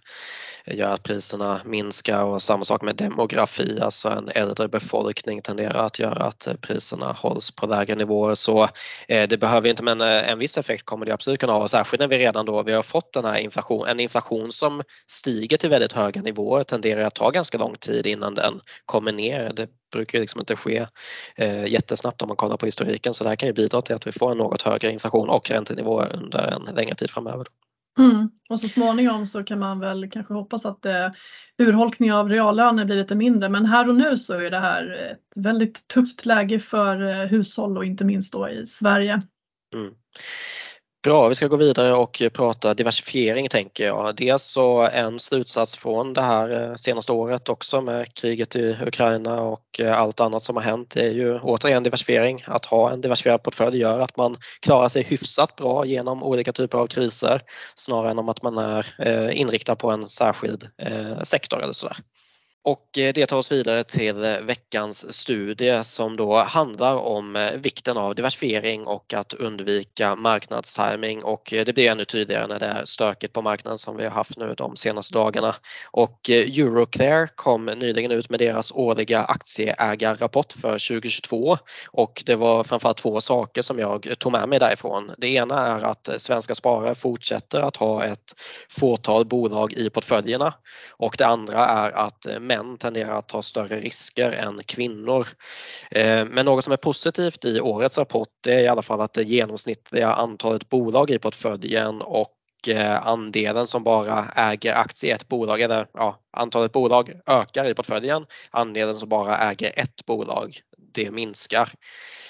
gör 0.66 0.94
att 0.94 1.02
priserna 1.02 1.60
minskar 1.64 2.24
och 2.24 2.42
samma 2.42 2.64
sak 2.64 2.82
med 2.82 2.96
demografi, 2.96 3.80
alltså 3.80 4.08
en 4.08 4.28
äldre 4.34 4.68
befolkning 4.68 5.42
tenderar 5.42 5.86
att 5.86 5.98
göra 5.98 6.24
att 6.24 6.48
priserna 6.60 7.12
hålls 7.12 7.50
på 7.50 7.66
lägre 7.66 7.94
nivåer. 7.94 8.34
Så 8.34 8.68
eh, 9.08 9.28
det 9.28 9.38
behöver 9.38 9.68
inte 9.68 9.82
men 9.82 10.00
eh, 10.00 10.30
en 10.30 10.38
viss 10.38 10.58
effekt 10.58 10.84
kommer 10.84 11.06
det 11.06 11.14
absolut 11.14 11.40
kunna 11.40 11.52
ha, 11.52 11.68
särskilt 11.68 12.00
när 12.00 12.08
vi 12.08 12.18
redan 12.18 12.46
då 12.46 12.62
vi 12.62 12.72
har 12.72 12.82
fått 12.82 13.12
den 13.12 13.24
här 13.24 13.38
inflation, 13.38 13.86
en 13.86 14.00
inflation 14.00 14.52
som 14.52 14.82
stiger 15.06 15.56
till 15.56 15.70
väldigt 15.70 15.92
höga 15.92 16.22
nivåer 16.22 16.62
tenderar 16.62 17.04
att 17.04 17.14
ta 17.14 17.30
ganska 17.30 17.58
lång 17.58 17.74
tid 17.74 18.06
innan 18.06 18.34
den 18.34 18.60
kommer 18.84 19.12
ner. 19.12 19.52
Det 19.56 19.68
brukar 19.92 20.20
liksom 20.20 20.40
inte 20.40 20.56
ske 20.56 20.86
eh, 21.36 21.66
jättesnabbt 21.66 22.22
om 22.22 22.28
man 22.28 22.36
kollar 22.36 22.56
på 22.56 22.66
historiken 22.66 23.14
så 23.14 23.24
det 23.24 23.30
här 23.30 23.36
kan 23.36 23.46
ju 23.46 23.52
bidra 23.52 23.82
till 23.82 23.94
att 23.94 24.06
vi 24.06 24.12
får 24.12 24.32
en 24.32 24.38
något 24.38 24.62
högre 24.62 24.92
inflation 24.92 25.30
och 25.30 25.50
räntenivåer 25.50 26.16
under 26.16 26.38
en 26.38 26.74
längre 26.74 26.94
tid 26.94 27.10
framöver. 27.10 27.46
Mm. 27.98 28.30
Och 28.48 28.60
så 28.60 28.68
småningom 28.68 29.26
så 29.26 29.44
kan 29.44 29.58
man 29.58 29.80
väl 29.80 30.10
kanske 30.10 30.34
hoppas 30.34 30.66
att 30.66 30.86
eh, 30.86 31.10
urholkning 31.58 32.12
av 32.12 32.28
reallöner 32.28 32.84
blir 32.84 32.96
lite 32.96 33.14
mindre 33.14 33.48
men 33.48 33.66
här 33.66 33.88
och 33.88 33.94
nu 33.94 34.18
så 34.18 34.34
är 34.34 34.50
det 34.50 34.58
här 34.58 35.10
ett 35.12 35.32
väldigt 35.34 35.88
tufft 35.88 36.26
läge 36.26 36.58
för 36.58 37.02
eh, 37.02 37.28
hushåll 37.28 37.78
och 37.78 37.84
inte 37.84 38.04
minst 38.04 38.32
då 38.32 38.48
i 38.48 38.66
Sverige. 38.66 39.20
Mm. 39.74 39.94
Bra, 41.04 41.28
vi 41.28 41.34
ska 41.34 41.46
gå 41.46 41.56
vidare 41.56 41.92
och 41.92 42.22
prata 42.32 42.74
diversifiering 42.74 43.48
tänker 43.48 43.86
jag. 43.86 44.16
Dels 44.16 44.42
så 44.42 44.82
en 44.82 45.18
slutsats 45.18 45.76
från 45.76 46.12
det 46.12 46.22
här 46.22 46.70
eh, 46.70 46.74
senaste 46.74 47.12
året 47.12 47.48
också 47.48 47.80
med 47.80 48.14
kriget 48.14 48.56
i 48.56 48.76
Ukraina 48.86 49.40
och 49.40 49.80
eh, 49.80 49.98
allt 49.98 50.20
annat 50.20 50.42
som 50.42 50.56
har 50.56 50.62
hänt 50.62 50.96
är 50.96 51.10
ju 51.10 51.38
återigen 51.38 51.82
diversifiering. 51.82 52.44
Att 52.46 52.64
ha 52.64 52.92
en 52.92 53.00
diversifierad 53.00 53.42
portfölj 53.42 53.78
gör 53.78 54.00
att 54.00 54.16
man 54.16 54.36
klarar 54.60 54.88
sig 54.88 55.02
hyfsat 55.02 55.56
bra 55.56 55.84
genom 55.84 56.22
olika 56.22 56.52
typer 56.52 56.78
av 56.78 56.86
kriser 56.86 57.40
snarare 57.74 58.10
än 58.10 58.18
om 58.18 58.28
att 58.28 58.42
man 58.42 58.58
är 58.58 58.94
eh, 58.98 59.40
inriktad 59.40 59.76
på 59.76 59.90
en 59.90 60.08
särskild 60.08 60.68
sektor 61.22 61.62
eller 61.62 61.72
sådär. 61.72 61.96
Och 62.66 62.98
eh, 62.98 63.12
det 63.12 63.26
tar 63.26 63.36
oss 63.36 63.52
vidare 63.52 63.84
till 63.84 64.24
eh, 64.24 64.38
veckans 64.38 65.12
studie 65.12 65.84
som 65.84 66.16
då 66.16 66.36
handlar 66.36 66.94
om 66.94 67.36
eh, 67.36 67.52
vikten 67.52 67.96
av 67.96 68.14
diversifiering 68.14 68.86
och 68.86 69.14
att 69.14 69.34
undvika 69.34 70.16
marknadstiming 70.16 71.24
och 71.24 71.42
det 71.50 71.74
blir 71.74 71.90
ännu 71.90 72.04
tydligare 72.04 72.46
när 72.46 72.58
det 72.60 72.66
är 72.66 72.84
stökigt 72.84 73.32
på 73.32 73.42
marknaden 73.42 73.78
som 73.78 73.96
vi 73.96 74.04
har 74.04 74.10
haft 74.10 74.38
nu 74.38 74.54
de 74.56 74.76
senaste 74.76 75.14
dagarna. 75.14 75.54
Och 75.90 76.30
Euroclear 76.30 77.26
kom 77.26 77.66
nyligen 77.66 78.10
ut 78.10 78.30
med 78.30 78.40
deras 78.40 78.72
årliga 78.72 79.24
aktieägarrapport 79.24 80.52
för 80.52 80.88
2022 80.88 81.58
och 81.90 82.22
det 82.26 82.36
var 82.36 82.64
framförallt 82.64 82.98
två 82.98 83.20
saker 83.20 83.62
som 83.62 83.78
jag 83.78 84.14
tog 84.18 84.32
med 84.32 84.48
mig 84.48 84.58
därifrån. 84.58 85.10
Det 85.18 85.28
ena 85.28 85.66
är 85.66 85.84
att 85.84 86.08
svenska 86.16 86.54
sparare 86.54 86.94
fortsätter 86.94 87.60
att 87.60 87.76
ha 87.76 88.04
ett 88.04 88.34
fåtal 88.68 89.24
bolag 89.24 89.72
i 89.72 89.90
portföljerna 89.90 90.54
och 90.90 91.14
det 91.18 91.26
andra 91.26 91.66
är 91.66 91.90
att 91.90 92.26
män 92.56 92.78
tenderar 92.78 93.18
att 93.18 93.28
ta 93.28 93.42
större 93.42 93.78
risker 93.78 94.30
än 94.32 94.62
kvinnor. 94.64 95.26
Eh, 95.90 96.24
men 96.24 96.46
något 96.46 96.64
som 96.64 96.72
är 96.72 96.76
positivt 96.76 97.44
i 97.44 97.60
årets 97.60 97.98
rapport 97.98 98.46
är 98.46 98.58
i 98.58 98.68
alla 98.68 98.82
fall 98.82 99.00
att 99.00 99.12
det 99.12 99.22
genomsnittliga 99.22 100.12
antalet 100.12 100.68
bolag 100.68 101.10
i 101.10 101.18
portföljen 101.18 102.02
och 102.02 102.30
eh, 102.68 103.06
andelen 103.06 103.66
som 103.66 103.84
bara 103.84 104.28
äger 104.36 104.74
aktier 104.74 105.10
i 105.10 105.14
ett 105.14 105.28
bolag, 105.28 105.60
eller 105.60 105.86
ja, 105.94 106.20
antalet 106.36 106.72
bolag 106.72 107.12
ökar 107.26 107.64
i 107.64 107.74
portföljen. 107.74 108.26
Andelen 108.50 108.94
som 108.94 109.08
bara 109.08 109.38
äger 109.38 109.72
ett 109.76 110.06
bolag, 110.06 110.60
det 110.94 111.10
minskar. 111.10 111.68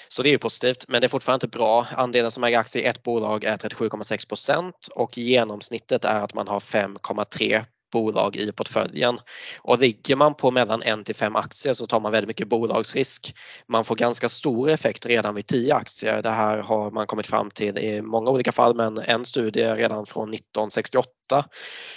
Så 0.07 0.23
det 0.23 0.29
är 0.29 0.31
ju 0.31 0.37
positivt 0.37 0.85
men 0.87 1.01
det 1.01 1.07
är 1.07 1.09
fortfarande 1.09 1.45
inte 1.45 1.57
bra. 1.57 1.87
Andelen 1.95 2.31
som 2.31 2.43
äger 2.43 2.59
aktier 2.59 2.83
i 2.83 2.85
ett 2.85 3.03
bolag 3.03 3.43
är 3.43 3.57
37,6% 3.57 4.71
och 4.91 5.17
genomsnittet 5.17 6.05
är 6.05 6.19
att 6.21 6.33
man 6.33 6.47
har 6.47 6.59
5,3 6.59 7.65
bolag 7.95 8.35
i 8.35 8.51
portföljen. 8.51 9.19
Och 9.61 9.79
ligger 9.79 10.15
man 10.15 10.35
på 10.35 10.51
mellan 10.51 10.81
1 10.81 11.05
till 11.05 11.15
5 11.15 11.35
aktier 11.35 11.73
så 11.73 11.87
tar 11.87 11.99
man 11.99 12.11
väldigt 12.11 12.27
mycket 12.27 12.47
bolagsrisk. 12.47 13.35
Man 13.67 13.85
får 13.85 13.95
ganska 13.95 14.29
stor 14.29 14.69
effekt 14.69 15.05
redan 15.05 15.35
vid 15.35 15.47
10 15.47 15.75
aktier. 15.75 16.21
Det 16.21 16.29
här 16.29 16.57
har 16.57 16.91
man 16.91 17.07
kommit 17.07 17.27
fram 17.27 17.51
till 17.51 17.77
i 17.77 18.01
många 18.01 18.29
olika 18.31 18.51
fall 18.51 18.75
men 18.75 18.97
en 18.97 19.25
studie 19.25 19.75
redan 19.75 20.05
från 20.05 20.33
1968 20.33 21.09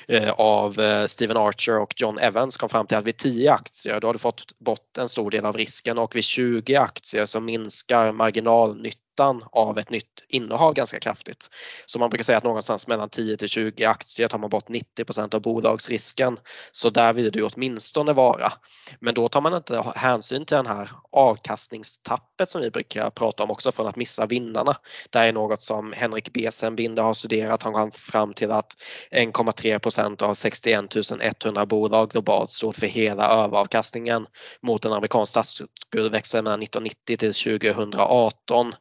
eh, 0.09 0.31
av 0.31 0.81
eh, 0.81 1.07
Steven 1.07 1.29
Stephen 1.29 1.37
Archer 1.37 1.79
och 1.79 1.95
John 1.97 2.19
Evans 2.19 2.57
kom 2.57 2.69
fram 2.69 2.87
till 2.87 2.97
att 2.97 3.05
vid 3.05 3.17
10 3.17 3.53
aktier 3.53 4.01
då 4.01 4.09
har 4.09 4.13
du 4.13 4.19
fått 4.19 4.59
bort 4.59 4.99
en 4.99 5.09
stor 5.09 5.31
del 5.31 5.47
av 5.47 5.57
risken 5.57 5.99
och 5.99 6.17
vid 6.17 6.25
20 6.25 6.77
aktier 6.77 7.27
så 7.27 7.41
minskar 7.41 8.13
marginalnyttan 8.13 9.08
nyttan 9.19 9.45
av 9.53 9.79
ett 9.79 9.91
nytt 9.91 10.25
innehav 10.29 10.75
ganska 10.75 11.01
kraftigt. 11.01 11.51
Så 11.87 11.99
man 11.99 12.11
brukar 12.11 12.25
säga 12.25 12.39
att 12.39 12.45
någonstans 12.45 12.87
mellan 12.87 13.09
10 13.09 13.37
till 13.37 13.49
20 13.49 13.85
aktier 13.85 14.29
tar 14.29 14.39
man 14.39 14.51
bort 14.51 14.69
90% 14.69 15.35
av 15.35 15.43
bolagsrisken. 15.43 16.39
Så 16.73 16.91
där 16.91 17.13
vill 17.13 17.31
du 17.31 17.43
åtminstone 17.43 18.13
vara. 18.13 18.53
Men 19.01 19.15
då 19.15 19.29
tar 19.29 19.41
man 19.41 19.55
inte 19.55 19.85
hänsyn 19.97 20.47
till 20.47 20.57
den 20.57 20.67
här 20.67 20.91
avkastningstappet 21.13 22.51
som 22.51 22.61
vi 22.61 22.71
brukar 22.71 23.11
prata 23.11 23.43
om 23.43 23.51
också 23.51 23.73
från 23.73 23.87
att 23.87 23.97
missa 23.97 24.27
vinnarna. 24.27 24.77
Det 25.11 25.19
här 25.19 25.29
är 25.29 25.33
något 25.33 25.63
som 25.63 25.93
Henrik 25.93 26.33
Besenbinder 26.33 27.03
har 27.03 27.15
studerat. 27.15 27.63
Han 27.63 27.73
kom 27.73 27.91
fram 27.91 28.35
till 28.35 28.51
att 28.51 28.73
1,3% 29.11 30.23
av 30.23 30.35
61 30.35 30.97
100 31.45 31.67
bolag 31.67 32.11
globalt 32.11 32.51
stod 32.51 32.77
för 32.77 32.87
hela 32.87 33.29
överavkastningen 33.45 34.27
mot 34.63 34.85
en 34.85 34.93
amerikansk 34.93 35.31
statsskuldväxel 35.31 36.45
mellan 36.45 36.63
1990 36.63 37.17
till 37.17 37.35
2018. 37.35 38.75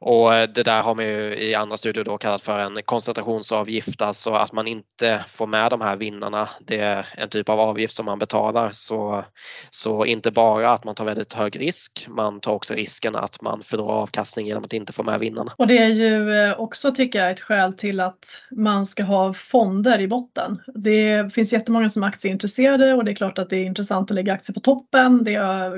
Och 0.00 0.34
eh, 0.34 0.48
det 0.48 0.62
där 0.62 0.82
har 0.82 0.94
man 0.94 1.04
ju 1.04 1.36
i 1.36 1.54
andra 1.54 1.76
studier 1.76 2.04
då 2.04 2.18
kallat 2.18 2.42
för 2.42 2.58
en 2.58 2.82
koncentrationsavgift, 2.84 4.02
alltså 4.02 4.30
att 4.30 4.52
man 4.52 4.66
inte 4.66 5.24
får 5.28 5.46
med 5.46 5.70
de 5.70 5.80
här 5.80 5.96
vinnarna. 5.96 6.48
Det 6.60 6.78
är 6.78 7.06
en 7.16 7.28
typ 7.28 7.48
av 7.48 7.60
avgift 7.60 7.94
som 7.94 8.06
man 8.06 8.18
betalar. 8.18 8.70
Så, 8.72 9.24
så 9.70 10.04
inte 10.04 10.30
bara 10.30 10.70
att 10.70 10.84
man 10.84 10.94
tar 10.94 11.04
väldigt 11.04 11.32
hög 11.32 11.60
risk, 11.60 12.06
man 12.08 12.40
tar 12.40 12.52
också 12.52 12.74
risken 12.74 13.16
att 13.16 13.42
man 13.42 13.62
förlorar 13.62 13.94
avkastning 13.94 14.46
genom 14.46 14.64
att 14.64 14.72
inte 14.72 14.92
få 14.92 15.02
med 15.02 15.20
vinnarna. 15.20 15.52
Och 15.56 15.66
det 15.66 15.78
är 15.78 15.88
ju 15.88 16.34
eh, 16.34 16.60
också 16.60 16.92
tycker 16.92 17.18
jag 17.18 17.30
ett 17.30 17.40
skäl 17.40 17.72
till 17.72 18.00
att 18.00 18.42
man 18.50 18.86
ska 18.86 19.02
ha 19.02 19.34
fonder 19.34 20.00
i 20.00 20.08
botten. 20.08 20.60
Det 20.74 21.34
finns 21.34 21.52
jättemånga 21.52 21.88
som 21.88 22.02
är 22.02 22.06
aktieintresserade 22.06 22.94
och 22.94 23.04
det 23.04 23.10
är 23.10 23.14
klart 23.14 23.38
att 23.38 23.50
det 23.50 23.56
är 23.56 23.64
intressant 23.64 24.10
att 24.10 24.14
lägga 24.14 24.32
aktier 24.32 24.54
på 24.54 24.60
toppen. 24.60 25.24
Det 25.24 25.34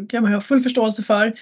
kan 0.09 0.23
man 0.23 0.33
ha 0.33 0.41
full 0.41 0.61
förståelse 0.61 1.03
för. 1.03 1.33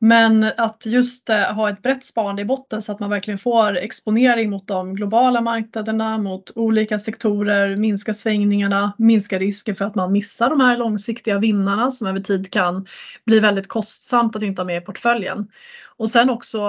Men 0.00 0.44
att 0.56 0.86
just 0.86 1.30
eh, 1.30 1.54
ha 1.54 1.70
ett 1.70 1.82
brett 1.82 2.04
sparande 2.04 2.42
i 2.42 2.44
botten 2.44 2.82
så 2.82 2.92
att 2.92 3.00
man 3.00 3.10
verkligen 3.10 3.38
får 3.38 3.76
exponering 3.76 4.50
mot 4.50 4.66
de 4.66 4.94
globala 4.94 5.40
marknaderna, 5.40 6.18
mot 6.18 6.50
olika 6.54 6.98
sektorer, 6.98 7.76
minska 7.76 8.14
svängningarna, 8.14 8.92
minska 8.98 9.38
risken 9.38 9.76
för 9.76 9.84
att 9.84 9.94
man 9.94 10.12
missar 10.12 10.50
de 10.50 10.60
här 10.60 10.76
långsiktiga 10.76 11.38
vinnarna 11.38 11.90
som 11.90 12.06
över 12.06 12.20
tid 12.20 12.52
kan 12.52 12.86
bli 13.24 13.40
väldigt 13.40 13.68
kostsamt 13.68 14.36
att 14.36 14.42
inte 14.42 14.62
ha 14.62 14.66
med 14.66 14.82
i 14.82 14.84
portföljen. 14.84 15.48
Och 15.98 16.10
sen 16.10 16.30
också 16.30 16.60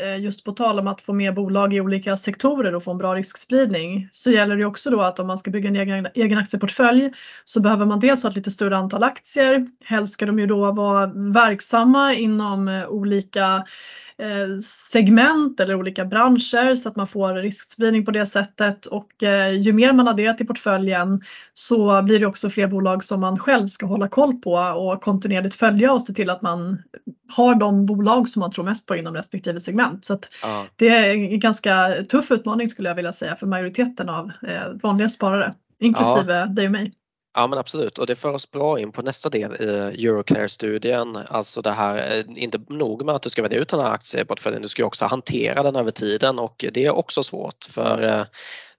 eh, 0.00 0.20
just 0.20 0.44
på 0.44 0.52
tal 0.52 0.78
om 0.78 0.88
att 0.88 1.00
få 1.00 1.12
med 1.12 1.34
bolag 1.34 1.74
i 1.74 1.80
olika 1.80 2.16
sektorer 2.16 2.74
och 2.74 2.84
få 2.84 2.90
en 2.90 2.98
bra 2.98 3.14
riskspridning 3.14 4.08
så 4.10 4.30
gäller 4.30 4.56
det 4.56 4.64
också 4.64 4.90
då 4.90 5.00
att 5.00 5.18
om 5.18 5.26
man 5.26 5.38
ska 5.38 5.50
bygga 5.50 5.68
en 5.68 5.76
egen, 5.76 6.08
egen 6.14 6.38
aktieportfölj 6.38 7.12
så 7.44 7.60
behöver 7.60 7.86
man 7.86 8.00
dels 8.00 8.22
ha 8.22 8.30
ett 8.30 8.36
lite 8.36 8.50
större 8.50 8.76
antal 8.76 9.02
aktier. 9.02 9.66
Helst 9.84 10.12
ska 10.12 10.26
de 10.26 10.38
ju 10.38 10.46
då 10.46 10.72
vara 10.72 11.06
verksamma 11.32 12.14
inom 12.14 12.67
eh, 12.68 12.88
olika 12.88 13.64
Eh, 14.22 14.58
segment 14.60 15.60
eller 15.60 15.74
olika 15.74 16.04
branscher 16.04 16.74
så 16.74 16.88
att 16.88 16.96
man 16.96 17.06
får 17.06 17.34
riskspridning 17.34 18.04
på 18.04 18.10
det 18.10 18.26
sättet 18.26 18.86
och 18.86 19.22
eh, 19.22 19.52
ju 19.52 19.72
mer 19.72 19.92
man 19.92 20.16
det 20.16 20.32
till 20.32 20.46
portföljen 20.46 21.22
så 21.54 22.02
blir 22.02 22.20
det 22.20 22.26
också 22.26 22.50
fler 22.50 22.66
bolag 22.66 23.04
som 23.04 23.20
man 23.20 23.38
själv 23.38 23.66
ska 23.66 23.86
hålla 23.86 24.08
koll 24.08 24.36
på 24.36 24.52
och 24.52 25.02
kontinuerligt 25.02 25.54
följa 25.54 25.92
och 25.92 26.02
se 26.02 26.12
till 26.12 26.30
att 26.30 26.42
man 26.42 26.82
har 27.28 27.54
de 27.54 27.86
bolag 27.86 28.28
som 28.28 28.40
man 28.40 28.52
tror 28.52 28.64
mest 28.64 28.86
på 28.86 28.96
inom 28.96 29.14
respektive 29.14 29.60
segment. 29.60 30.04
Så 30.04 30.18
ja. 30.42 30.66
det 30.76 30.88
är 30.88 31.10
en 31.10 31.40
ganska 31.40 31.94
tuff 32.08 32.30
utmaning 32.30 32.68
skulle 32.68 32.88
jag 32.88 32.96
vilja 32.96 33.12
säga 33.12 33.36
för 33.36 33.46
majoriteten 33.46 34.08
av 34.08 34.32
vanliga 34.82 35.08
sparare 35.08 35.52
inklusive 35.80 36.34
ja. 36.34 36.46
dig 36.46 36.66
och 36.66 36.72
mig. 36.72 36.92
Ja 37.38 37.46
men 37.46 37.58
absolut 37.58 37.98
och 37.98 38.06
det 38.06 38.14
för 38.14 38.28
oss 38.28 38.50
bra 38.50 38.80
in 38.80 38.92
på 38.92 39.02
nästa 39.02 39.28
del 39.28 39.52
i 39.52 40.06
Euroclear-studien. 40.06 41.16
Alltså 41.16 41.62
det 41.62 41.70
här, 41.70 41.96
eh, 41.96 42.42
inte 42.42 42.60
nog 42.68 43.04
med 43.04 43.14
att 43.14 43.22
du 43.22 43.30
ska 43.30 43.42
välja 43.42 43.58
ut 43.58 43.68
den 43.68 43.80
här 43.80 43.92
aktieportföljen, 43.92 44.62
du 44.62 44.68
ska 44.68 44.84
också 44.84 45.04
hantera 45.04 45.62
den 45.62 45.76
över 45.76 45.90
tiden 45.90 46.38
och 46.38 46.64
det 46.72 46.84
är 46.84 46.90
också 46.90 47.22
svårt 47.22 47.64
för 47.70 48.02
eh, 48.02 48.24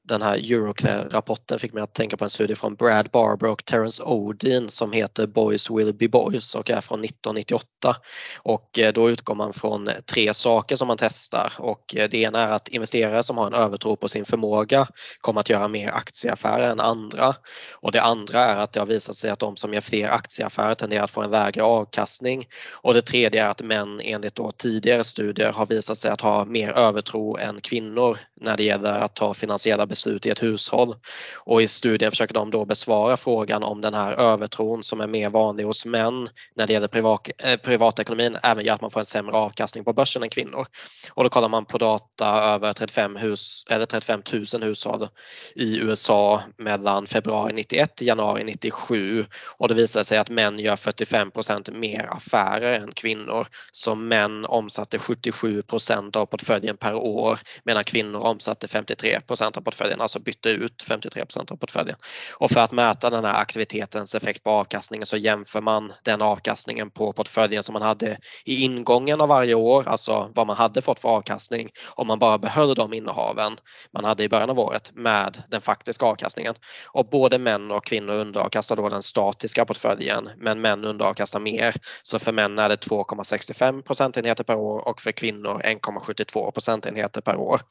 den 0.09 0.21
här 0.21 0.35
Euroclear-rapporten 0.35 1.59
fick 1.59 1.73
mig 1.73 1.83
att 1.83 1.93
tänka 1.93 2.17
på 2.17 2.23
en 2.23 2.29
studie 2.29 2.55
från 2.55 2.75
Brad 2.75 3.09
Barber 3.11 3.49
och 3.49 3.65
Terence 3.65 4.03
Odin 4.03 4.69
som 4.69 4.91
heter 4.91 5.27
Boys 5.27 5.69
will 5.69 5.93
be 5.93 6.07
boys 6.07 6.55
och 6.55 6.69
är 6.69 6.81
från 6.81 7.03
1998. 7.03 7.95
Och 8.37 8.79
eh, 8.79 8.93
då 8.93 9.09
utgår 9.09 9.35
man 9.35 9.53
från 9.53 9.89
tre 10.05 10.33
saker 10.33 10.75
som 10.75 10.87
man 10.87 10.97
testar 10.97 11.53
och 11.57 11.95
eh, 11.95 12.09
det 12.09 12.17
ena 12.17 12.41
är 12.41 12.51
att 12.51 12.67
investerare 12.67 13.23
som 13.23 13.37
har 13.37 13.47
en 13.47 13.53
övertro 13.53 13.95
på 13.95 14.07
sin 14.07 14.25
förmåga 14.25 14.87
kommer 15.21 15.39
att 15.39 15.49
göra 15.49 15.67
mer 15.67 15.89
aktieaffärer 15.89 16.71
än 16.71 16.79
andra. 16.79 17.35
Och 17.73 17.91
det 17.91 18.01
andra 18.01 18.39
är 18.39 18.55
att 18.55 18.73
det 18.73 18.79
har 18.79 18.87
visat 18.87 19.15
sig 19.15 19.29
att 19.29 19.39
de 19.39 19.55
som 19.55 19.73
gör 19.73 19.81
fler 19.81 20.09
aktieaffärer 20.09 20.73
tenderar 20.73 21.03
att 21.03 21.11
få 21.11 21.21
en 21.21 21.31
lägre 21.31 21.63
avkastning. 21.63 22.47
Och 22.71 22.93
det 22.93 23.01
tredje 23.01 23.45
är 23.45 23.49
att 23.49 23.61
män 23.61 24.01
enligt 24.01 24.35
då 24.35 24.51
tidigare 24.51 25.03
studier 25.03 25.51
har 25.51 25.65
visat 25.65 25.97
sig 25.97 26.11
att 26.11 26.21
ha 26.21 26.45
mer 26.45 26.69
övertro 26.71 27.37
än 27.37 27.61
kvinnor 27.61 28.17
när 28.41 28.57
det 28.57 28.63
gäller 28.63 28.99
att 28.99 29.15
ta 29.15 29.33
finansiella 29.33 29.85
beslut 29.85 29.98
i 30.07 30.29
ett 30.29 30.43
hushåll. 30.43 30.95
Och 31.35 31.61
i 31.61 31.67
studien 31.67 32.11
försöker 32.11 32.33
de 32.33 32.51
då 32.51 32.65
besvara 32.65 33.17
frågan 33.17 33.63
om 33.63 33.81
den 33.81 33.93
här 33.93 34.13
övertron 34.13 34.83
som 34.83 35.01
är 35.01 35.07
mer 35.07 35.29
vanlig 35.29 35.63
hos 35.63 35.85
män 35.85 36.29
när 36.55 36.67
det 36.67 36.73
gäller 36.73 36.87
privat, 36.87 37.29
eh, 37.37 37.57
privatekonomin 37.57 38.37
även 38.43 38.65
gör 38.65 38.73
att 38.73 38.81
man 38.81 38.91
får 38.91 38.99
en 38.99 39.05
sämre 39.05 39.37
avkastning 39.37 39.83
på 39.83 39.93
börsen 39.93 40.23
än 40.23 40.29
kvinnor. 40.29 40.65
Och 41.11 41.23
då 41.23 41.29
kollar 41.29 41.49
man 41.49 41.65
på 41.65 41.77
data 41.77 42.27
över 42.27 42.73
35, 42.73 43.15
hus, 43.15 43.65
eller 43.69 43.85
35 43.85 44.21
000 44.53 44.63
hushåll 44.63 45.07
i 45.55 45.77
USA 45.77 46.41
mellan 46.57 47.07
februari 47.07 47.53
91 47.53 47.95
till 47.95 48.07
januari 48.07 48.43
97 48.43 49.25
och 49.57 49.67
det 49.67 49.73
visar 49.73 50.03
sig 50.03 50.17
att 50.17 50.29
män 50.29 50.59
gör 50.59 50.75
45% 50.75 51.71
mer 51.71 52.07
affärer 52.09 52.79
än 52.79 52.91
kvinnor. 52.91 53.47
Så 53.71 53.95
män 53.95 54.45
omsatte 54.45 54.97
77% 54.97 56.17
av 56.17 56.25
portföljen 56.25 56.77
per 56.77 56.93
år 56.93 57.39
medan 57.63 57.83
kvinnor 57.83 58.19
omsatte 58.19 58.67
53% 58.67 59.57
av 59.57 59.61
portföljen, 59.61 59.88
alltså 60.01 60.19
bytte 60.19 60.49
ut 60.49 60.85
53% 60.87 61.51
av 61.51 61.55
portföljen. 61.55 61.97
Och 62.35 62.51
för 62.51 62.59
att 62.59 62.71
mäta 62.71 63.09
den 63.09 63.25
här 63.25 63.41
aktivitetens 63.41 64.15
effekt 64.15 64.43
på 64.43 64.49
avkastningen 64.49 65.05
så 65.05 65.17
jämför 65.17 65.61
man 65.61 65.93
den 66.03 66.21
avkastningen 66.21 66.89
på 66.89 67.13
portföljen 67.13 67.63
som 67.63 67.73
man 67.73 67.81
hade 67.81 68.17
i 68.45 68.63
ingången 68.63 69.21
av 69.21 69.27
varje 69.27 69.53
år, 69.53 69.87
alltså 69.87 70.31
vad 70.35 70.47
man 70.47 70.57
hade 70.57 70.81
fått 70.81 70.99
för 70.99 71.09
avkastning 71.09 71.69
om 71.89 72.07
man 72.07 72.19
bara 72.19 72.37
behöll 72.37 72.73
de 72.73 72.93
innehaven 72.93 73.57
man 73.93 74.05
hade 74.05 74.23
i 74.23 74.29
början 74.29 74.49
av 74.49 74.59
året 74.59 74.91
med 74.95 75.43
den 75.49 75.61
faktiska 75.61 76.05
avkastningen. 76.05 76.55
Och 76.87 77.09
både 77.09 77.37
män 77.37 77.71
och 77.71 77.85
kvinnor 77.85 78.13
underavkastar 78.13 78.75
då 78.75 78.89
den 78.89 79.03
statiska 79.03 79.65
portföljen 79.65 80.29
men 80.37 80.61
män 80.61 80.85
underavkastar 80.85 81.39
mer. 81.39 81.75
Så 82.03 82.19
för 82.19 82.31
män 82.31 82.59
är 82.59 82.69
det 82.69 82.75
2,65 82.75 83.81
procentenheter 83.81 84.43
per 84.43 84.55
år 84.55 84.87
och 84.87 85.01
för 85.01 85.11
kvinnor 85.11 85.61
1,72 85.63 86.51
procentenheter 86.51 87.21
per 87.21 87.35
år. 87.35 87.61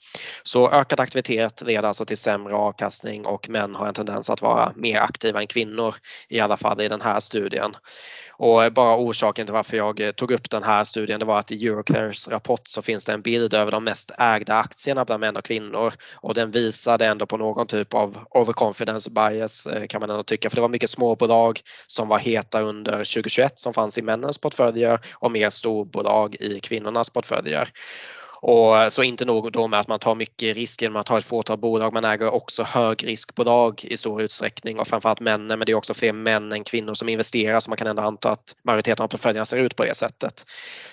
Så 0.42 0.70
ökad 0.70 1.00
aktivitet 1.00 1.62
leder 1.66 1.88
alltså 1.88 2.04
till 2.08 2.16
sämre 2.16 2.54
avkastning 2.54 3.26
och 3.26 3.48
män 3.48 3.74
har 3.74 3.88
en 3.88 3.94
tendens 3.94 4.30
att 4.30 4.42
vara 4.42 4.72
mer 4.76 5.00
aktiva 5.00 5.40
än 5.40 5.46
kvinnor 5.46 5.94
i 6.28 6.40
alla 6.40 6.56
fall 6.56 6.80
i 6.80 6.88
den 6.88 7.00
här 7.00 7.20
studien. 7.20 7.76
Och 8.40 8.72
bara 8.72 8.96
orsaken 8.96 9.46
till 9.46 9.52
varför 9.52 9.76
jag 9.76 10.00
eh, 10.00 10.10
tog 10.10 10.30
upp 10.30 10.50
den 10.50 10.62
här 10.62 10.84
studien 10.84 11.20
det 11.20 11.26
var 11.26 11.38
att 11.38 11.52
i 11.52 11.66
Euroclears 11.66 12.28
rapport 12.28 12.66
så 12.66 12.82
finns 12.82 13.04
det 13.04 13.12
en 13.12 13.22
bild 13.22 13.54
över 13.54 13.72
de 13.72 13.84
mest 13.84 14.10
ägda 14.18 14.54
aktierna 14.54 15.04
bland 15.04 15.20
män 15.20 15.36
och 15.36 15.44
kvinnor 15.44 15.92
och 16.14 16.34
den 16.34 16.50
visade 16.50 17.06
ändå 17.06 17.26
på 17.26 17.36
någon 17.36 17.66
typ 17.66 17.94
av 17.94 18.18
overconfidence 18.30 19.10
bias 19.10 19.66
eh, 19.66 19.86
kan 19.86 20.00
man 20.00 20.10
ändå 20.10 20.22
tycka 20.22 20.50
för 20.50 20.56
det 20.56 20.62
var 20.62 20.68
mycket 20.68 20.90
småbolag 20.90 21.60
som 21.86 22.08
var 22.08 22.18
heta 22.18 22.60
under 22.60 22.92
2021 22.92 23.58
som 23.58 23.74
fanns 23.74 23.98
i 23.98 24.02
männens 24.02 24.38
portföljer 24.38 25.00
och 25.12 25.32
mer 25.32 25.50
storbolag 25.50 26.36
i 26.40 26.60
kvinnornas 26.60 27.10
portföljer. 27.10 27.72
Och 28.42 28.78
eh, 28.78 28.88
så 28.88 29.02
inte 29.02 29.24
nog 29.24 29.52
då 29.52 29.66
med 29.66 29.80
att 29.80 29.88
man 29.88 29.98
tar 29.98 30.14
mycket 30.14 30.56
risk 30.56 30.82
genom 30.82 30.96
att 30.96 31.08
ha 31.08 31.18
ett 31.18 31.24
fåtal 31.24 31.58
bolag, 31.58 31.92
man 31.92 32.04
äger 32.04 32.34
också 32.34 32.62
högriskbolag 32.62 33.84
i 33.84 33.96
stor 33.96 34.22
utsträckning 34.22 34.78
och 34.78 34.88
framförallt 34.88 35.20
männen, 35.20 35.58
men 35.58 35.66
det 35.66 35.72
är 35.72 35.74
också 35.74 35.94
fler 35.94 36.12
män 36.12 36.52
än 36.52 36.64
kvinnor 36.64 36.94
som 36.94 37.08
investerar 37.08 37.60
så 37.60 37.70
man 37.70 37.76
kan 37.76 37.86
ändå 37.86 38.02
anta 38.02 38.30
att 38.30 38.54
majoriteten 38.64 39.04
av 39.04 39.08
portföljerna 39.08 39.44
ser 39.44 39.56
ut 39.56 39.76
på 39.76 39.84
det 39.84 39.94
sättet. 39.94 40.44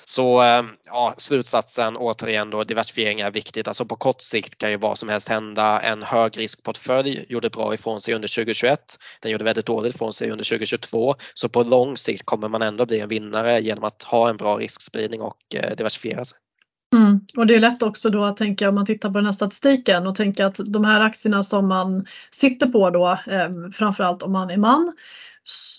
Så 0.05 0.43
eh, 0.43 0.63
ja, 0.85 1.13
slutsatsen 1.17 1.97
återigen 1.97 2.49
då, 2.49 2.63
diversifiering 2.63 3.19
är 3.19 3.31
viktigt. 3.31 3.67
Alltså 3.67 3.85
på 3.85 3.95
kort 3.95 4.21
sikt 4.21 4.57
kan 4.57 4.71
ju 4.71 4.77
vad 4.77 4.97
som 4.97 5.09
helst 5.09 5.29
hända. 5.29 5.81
En 5.81 6.03
högriskportfölj 6.03 7.25
gjorde 7.29 7.49
bra 7.49 7.73
ifrån 7.73 8.01
sig 8.01 8.13
under 8.13 8.27
2021. 8.27 8.79
Den 9.21 9.31
gjorde 9.31 9.43
väldigt 9.43 9.65
dåligt 9.65 9.95
ifrån 9.95 10.13
sig 10.13 10.31
under 10.31 10.45
2022. 10.45 11.15
Så 11.33 11.49
på 11.49 11.63
lång 11.63 11.97
sikt 11.97 12.25
kommer 12.25 12.47
man 12.47 12.61
ändå 12.61 12.85
bli 12.85 12.99
en 12.99 13.09
vinnare 13.09 13.59
genom 13.59 13.83
att 13.83 14.03
ha 14.03 14.29
en 14.29 14.37
bra 14.37 14.57
riskspridning 14.57 15.21
och 15.21 15.55
eh, 15.55 15.75
diversifiera 15.75 16.25
sig. 16.25 16.37
Mm. 16.93 17.19
Och 17.37 17.47
det 17.47 17.55
är 17.55 17.59
lätt 17.59 17.83
också 17.83 18.09
då 18.09 18.23
att 18.23 18.37
tänka 18.37 18.69
om 18.69 18.75
man 18.75 18.85
tittar 18.85 19.09
på 19.09 19.17
den 19.17 19.25
här 19.25 19.31
statistiken 19.31 20.07
och 20.07 20.15
tänka 20.15 20.45
att 20.45 20.59
de 20.65 20.85
här 20.85 21.01
aktierna 21.01 21.43
som 21.43 21.67
man 21.67 22.05
sitter 22.31 22.67
på 22.67 22.89
då, 22.89 23.19
eh, 23.27 23.49
framförallt 23.73 24.23
om 24.23 24.31
man 24.31 24.49
är 24.49 24.57
man, 24.57 24.93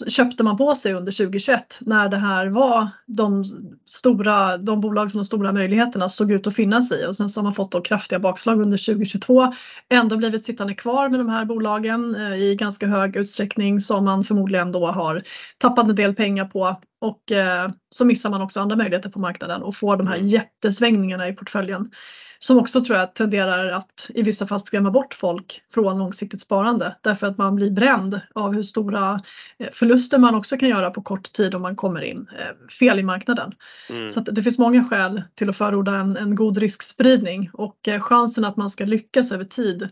köpte 0.09 0.45
man 0.45 0.57
på 0.57 0.75
sig 0.75 0.93
under 0.93 1.13
2021 1.13 1.79
när 1.81 2.09
det 2.09 2.17
här 2.17 2.47
var 2.47 2.89
de 3.07 3.45
stora, 3.87 4.59
de 4.59 4.81
bolag 4.81 5.11
som 5.11 5.19
de 5.19 5.25
stora 5.25 5.53
möjligheterna 5.53 6.09
såg 6.09 6.33
ut 6.33 6.47
att 6.47 6.55
finnas 6.55 6.93
i 6.93 7.07
och 7.07 7.17
sen 7.17 7.29
så 7.29 7.41
har 7.41 7.45
man 7.45 7.55
fått 7.55 7.73
då 7.73 7.81
kraftiga 7.81 8.19
bakslag 8.19 8.61
under 8.61 8.77
2022. 8.95 9.53
Ändå 9.89 10.17
blivit 10.17 10.45
sittande 10.45 10.75
kvar 10.75 11.09
med 11.09 11.21
de 11.21 11.29
här 11.29 11.45
bolagen 11.45 12.15
eh, 12.15 12.35
i 12.35 12.55
ganska 12.55 12.87
hög 12.87 13.17
utsträckning 13.17 13.81
som 13.81 14.05
man 14.05 14.25
förmodligen 14.25 14.73
då 14.73 14.87
har 14.87 15.23
tappat 15.59 15.89
en 15.89 15.97
del 15.97 16.15
pengar 16.15 16.45
på 16.45 16.77
och 17.01 17.33
eh, 17.33 17.71
så 17.91 18.05
missar 18.05 18.31
man 18.31 18.43
också 18.43 18.61
andra 18.61 18.77
möjligheter 18.77 19.11
på 19.11 19.19
marknaden 19.19 19.63
och 19.63 19.77
får 19.77 19.97
de 19.97 20.07
här 20.07 20.17
mm. 20.17 20.27
jättesvängningarna 20.27 21.29
i 21.29 21.33
portföljen 21.33 21.91
som 22.39 22.59
också 22.59 22.85
tror 22.85 22.99
jag 22.99 23.15
tenderar 23.15 23.69
att 23.69 24.11
i 24.15 24.23
vissa 24.23 24.47
fall 24.47 24.61
skrämma 24.61 24.91
bort 24.91 25.15
folk 25.15 25.63
från 25.75 25.99
långsiktigt 25.99 26.41
sparande 26.41 26.97
därför 27.01 27.27
att 27.27 27.39
man 27.39 27.57
blir 27.57 27.71
bränd 27.71 28.21
av 28.35 28.55
hur 28.55 28.63
stora 28.63 29.21
eh, 29.59 29.69
förluster 29.73 30.19
man 30.19 30.35
också 30.35 30.57
kan 30.57 30.69
göra 30.69 30.91
på 30.91 31.03
kort 31.03 31.33
tid 31.33 31.55
om 31.55 31.63
man 31.63 31.77
kommer 31.77 32.01
in 32.01 32.29
eh, 32.39 32.69
fel 32.81 32.99
i 32.99 33.03
marknaden. 33.03 33.53
Mm. 33.91 34.11
Så 34.11 34.21
det 34.21 34.43
finns 34.43 34.59
många 34.59 34.85
skäl 34.85 35.23
till 35.35 35.49
att 35.49 35.57
förorda 35.57 35.97
en, 35.97 36.17
en 36.17 36.35
god 36.35 36.59
riskspridning 36.59 37.51
och 37.53 37.89
eh, 37.89 38.01
chansen 38.01 38.45
att 38.45 38.57
man 38.57 38.71
ska 38.71 38.85
lyckas 38.85 39.33
över 39.33 39.45
tid 39.45 39.89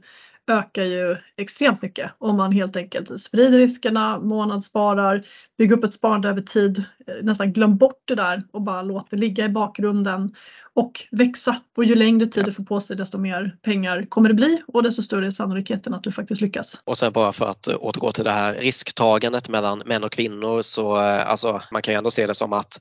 ökar 0.47 0.83
ju 0.83 1.17
extremt 1.37 1.83
mycket 1.83 2.11
om 2.19 2.37
man 2.37 2.53
helt 2.53 2.77
enkelt 2.77 3.21
sprider 3.21 3.59
riskerna, 3.59 4.19
månadssparar, 4.19 5.23
bygger 5.59 5.77
upp 5.77 5.85
ett 5.85 5.95
sparande 5.95 6.29
över 6.29 6.43
tid, 6.43 6.85
eh, 7.07 7.15
nästan 7.23 7.53
glöm 7.53 7.77
bort 7.77 8.03
det 8.05 8.15
där 8.15 8.43
och 8.53 8.63
bara 8.63 8.83
låt 8.83 9.11
det 9.11 9.17
ligga 9.17 9.45
i 9.45 9.49
bakgrunden 9.49 10.35
och 10.75 11.07
växa. 11.11 11.61
Och 11.77 11.85
ju 11.85 11.95
längre 11.95 12.27
tid 12.27 12.45
du 12.45 12.53
får 12.53 12.65
på 12.65 12.81
sig 12.81 12.97
desto 12.97 13.19
mer 13.19 13.57
pengar 13.63 14.07
kommer 14.09 14.29
det 14.29 14.35
bli 14.35 14.63
och 14.67 14.83
desto 14.83 15.03
större 15.03 15.27
är 15.27 15.31
sannolikheten 15.31 15.95
att 15.95 16.03
du 16.03 16.13
faktiskt 16.13 16.41
lyckas. 16.41 16.79
Och 16.85 16.99
sen 16.99 17.13
bara 17.13 17.33
för 17.33 17.47
att 17.47 17.67
eh, 17.67 17.77
återgå 17.81 18.13
till 18.13 18.25
det 18.25 18.31
här 18.31 18.55
risktagandet 18.55 19.49
mellan 19.49 19.83
män 19.87 20.05
och 20.05 20.13
kvinnor 20.13 20.63
så 20.63 20.97
eh, 20.97 21.31
alltså 21.31 21.63
man 21.71 21.83
kan 21.83 21.95
ju 21.95 21.99
ändå 21.99 22.11
se 22.11 22.27
det 22.27 22.35
som 22.35 22.53
att 22.53 22.81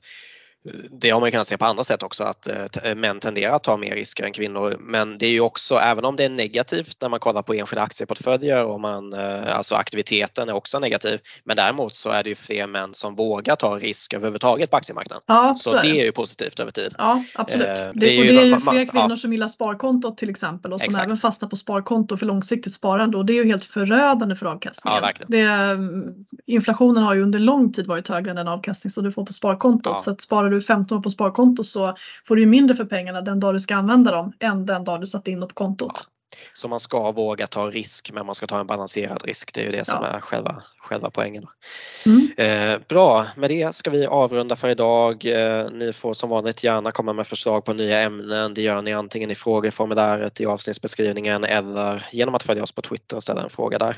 det 1.00 1.10
har 1.10 1.20
man 1.20 1.30
kunnat 1.30 1.46
se 1.46 1.56
på 1.56 1.64
andra 1.64 1.84
sätt 1.84 2.02
också 2.02 2.24
att 2.24 2.48
eh, 2.84 2.94
män 2.94 3.20
tenderar 3.20 3.54
att 3.54 3.64
ta 3.64 3.76
mer 3.76 3.94
risker 3.94 4.24
än 4.24 4.32
kvinnor. 4.32 4.76
Men 4.80 5.18
det 5.18 5.26
är 5.26 5.30
ju 5.30 5.40
också, 5.40 5.74
även 5.74 6.04
om 6.04 6.16
det 6.16 6.24
är 6.24 6.28
negativt 6.28 6.96
när 7.00 7.08
man 7.08 7.20
kollar 7.20 7.42
på 7.42 7.54
enskilda 7.54 7.82
aktieportföljer 7.82 8.64
och 8.64 8.80
man, 8.80 9.12
eh, 9.12 9.56
alltså 9.56 9.74
aktiviteten 9.74 10.48
är 10.48 10.52
också 10.52 10.78
negativ. 10.78 11.20
Men 11.44 11.56
däremot 11.56 11.94
så 11.94 12.10
är 12.10 12.22
det 12.22 12.28
ju 12.28 12.34
fler 12.34 12.66
män 12.66 12.94
som 12.94 13.14
vågar 13.14 13.56
ta 13.56 13.78
risk 13.78 14.14
överhuvudtaget 14.14 14.70
på 14.70 14.76
aktiemarknaden. 14.76 15.22
Ja, 15.26 15.54
så, 15.56 15.70
så 15.70 15.76
är 15.76 15.82
det. 15.82 15.88
det. 15.88 16.00
är 16.00 16.04
ju 16.04 16.12
positivt 16.12 16.60
över 16.60 16.70
tid. 16.70 16.94
Ja 16.98 17.24
absolut. 17.34 17.68
Eh, 17.68 17.74
det, 17.74 17.90
det, 17.94 18.06
är 18.06 18.24
ju, 18.24 18.32
det 18.32 18.42
är 18.42 18.44
ju 18.44 18.60
fler 18.60 18.84
kvinnor 18.84 19.10
ja. 19.10 19.16
som 19.16 19.32
gillar 19.32 19.48
sparkontot 19.48 20.18
till 20.18 20.30
exempel 20.30 20.72
och 20.72 20.80
som 20.80 20.90
Exakt. 20.90 21.06
även 21.06 21.16
fastnar 21.16 21.48
på 21.48 21.56
sparkonto 21.56 22.16
för 22.16 22.26
långsiktigt 22.26 22.74
sparande 22.74 23.16
och 23.16 23.26
det 23.26 23.32
är 23.32 23.44
ju 23.44 23.46
helt 23.46 23.64
förödande 23.64 24.36
för 24.36 24.46
avkastningen. 24.46 25.02
Ja. 25.02 25.24
Det, 25.26 25.78
inflationen 26.46 27.02
har 27.02 27.14
ju 27.14 27.22
under 27.22 27.38
lång 27.38 27.72
tid 27.72 27.86
varit 27.86 28.08
högre 28.08 28.30
än 28.30 28.36
den 28.36 28.48
avkastning 28.48 28.90
som 28.90 29.04
du 29.04 29.12
får 29.12 29.26
på 29.26 29.32
sparkontot. 29.32 30.00
Så 30.00 30.10
att 30.10 30.20
sparar 30.20 30.53
du 30.54 30.62
15 30.62 30.98
år 30.98 31.02
på 31.02 31.10
sparkonto 31.10 31.64
så 31.64 31.96
får 32.28 32.36
du 32.36 32.46
mindre 32.46 32.76
för 32.76 32.84
pengarna 32.84 33.20
den 33.20 33.40
dag 33.40 33.54
du 33.54 33.60
ska 33.60 33.74
använda 33.74 34.10
dem 34.10 34.32
än 34.40 34.66
den 34.66 34.84
dag 34.84 35.00
du 35.00 35.06
satt 35.06 35.28
in 35.28 35.40
dem 35.40 35.48
på 35.48 35.54
kontot. 35.54 35.92
Ja. 35.94 36.00
Så 36.52 36.68
man 36.68 36.80
ska 36.80 37.12
våga 37.12 37.46
ta 37.46 37.66
risk 37.66 38.12
men 38.12 38.26
man 38.26 38.34
ska 38.34 38.46
ta 38.46 38.60
en 38.60 38.66
balanserad 38.66 39.24
risk. 39.24 39.54
Det 39.54 39.60
är 39.60 39.64
ju 39.64 39.70
det 39.70 39.84
som 39.84 39.98
ja. 40.02 40.08
är 40.08 40.20
själva, 40.20 40.62
själva 40.78 41.10
poängen. 41.10 41.46
Mm. 42.06 42.72
Eh, 42.72 42.80
bra, 42.88 43.26
med 43.36 43.50
det 43.50 43.74
ska 43.74 43.90
vi 43.90 44.06
avrunda 44.06 44.56
för 44.56 44.68
idag. 44.68 45.26
Eh, 45.26 45.70
ni 45.70 45.92
får 45.92 46.14
som 46.14 46.30
vanligt 46.30 46.64
gärna 46.64 46.92
komma 46.92 47.12
med 47.12 47.26
förslag 47.26 47.64
på 47.64 47.72
nya 47.72 48.00
ämnen. 48.00 48.54
Det 48.54 48.62
gör 48.62 48.82
ni 48.82 48.92
antingen 48.92 49.30
i 49.30 49.34
frågeformuläret 49.34 50.40
i 50.40 50.46
avsnittsbeskrivningen 50.46 51.44
eller 51.44 52.06
genom 52.12 52.34
att 52.34 52.42
följa 52.42 52.62
oss 52.62 52.72
på 52.72 52.82
Twitter 52.82 53.16
och 53.16 53.22
ställa 53.22 53.42
en 53.42 53.50
fråga 53.50 53.78
där. 53.78 53.96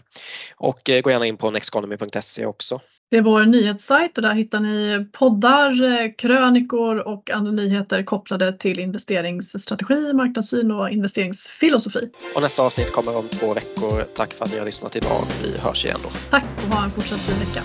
Och 0.57 0.91
eh, 0.91 1.01
gå 1.01 1.11
gärna 1.11 1.27
in 1.27 1.37
på 1.37 1.51
nexteconomy.se 1.51 2.47
också. 2.47 2.81
Det 3.11 3.17
är 3.17 3.23
vår 3.23 3.45
nyhetssajt 3.45 4.17
och 4.17 4.23
där 4.23 4.35
hittar 4.35 4.61
ni 4.61 5.07
poddar, 5.13 5.83
eh, 5.85 6.13
krönikor 6.19 6.97
och 6.97 7.31
andra 7.31 7.53
nyheter 7.53 8.03
kopplade 8.03 8.59
till 8.59 8.81
investeringsstrategi, 8.81 10.13
marknadssyn 10.13 10.71
och 10.71 10.91
investeringsfilosofi. 10.91 12.11
Och 12.35 12.43
nästa 12.43 12.63
avsnitt 12.63 12.93
kommer 12.93 13.17
om 13.19 13.29
två 13.29 13.55
veckor. 13.55 14.03
Tack 14.17 14.33
för 14.33 14.45
att 14.45 14.53
ni 14.53 14.59
har 14.59 14.67
lyssnat 14.67 14.97
idag. 14.97 15.25
Vi 15.43 15.59
hörs 15.59 15.85
igen 15.85 15.99
då. 16.03 16.09
Tack 16.31 16.47
och 16.69 16.75
ha 16.75 16.85
en 16.85 16.91
fortsatt 16.91 17.21
fin 17.21 17.39
vecka. 17.39 17.63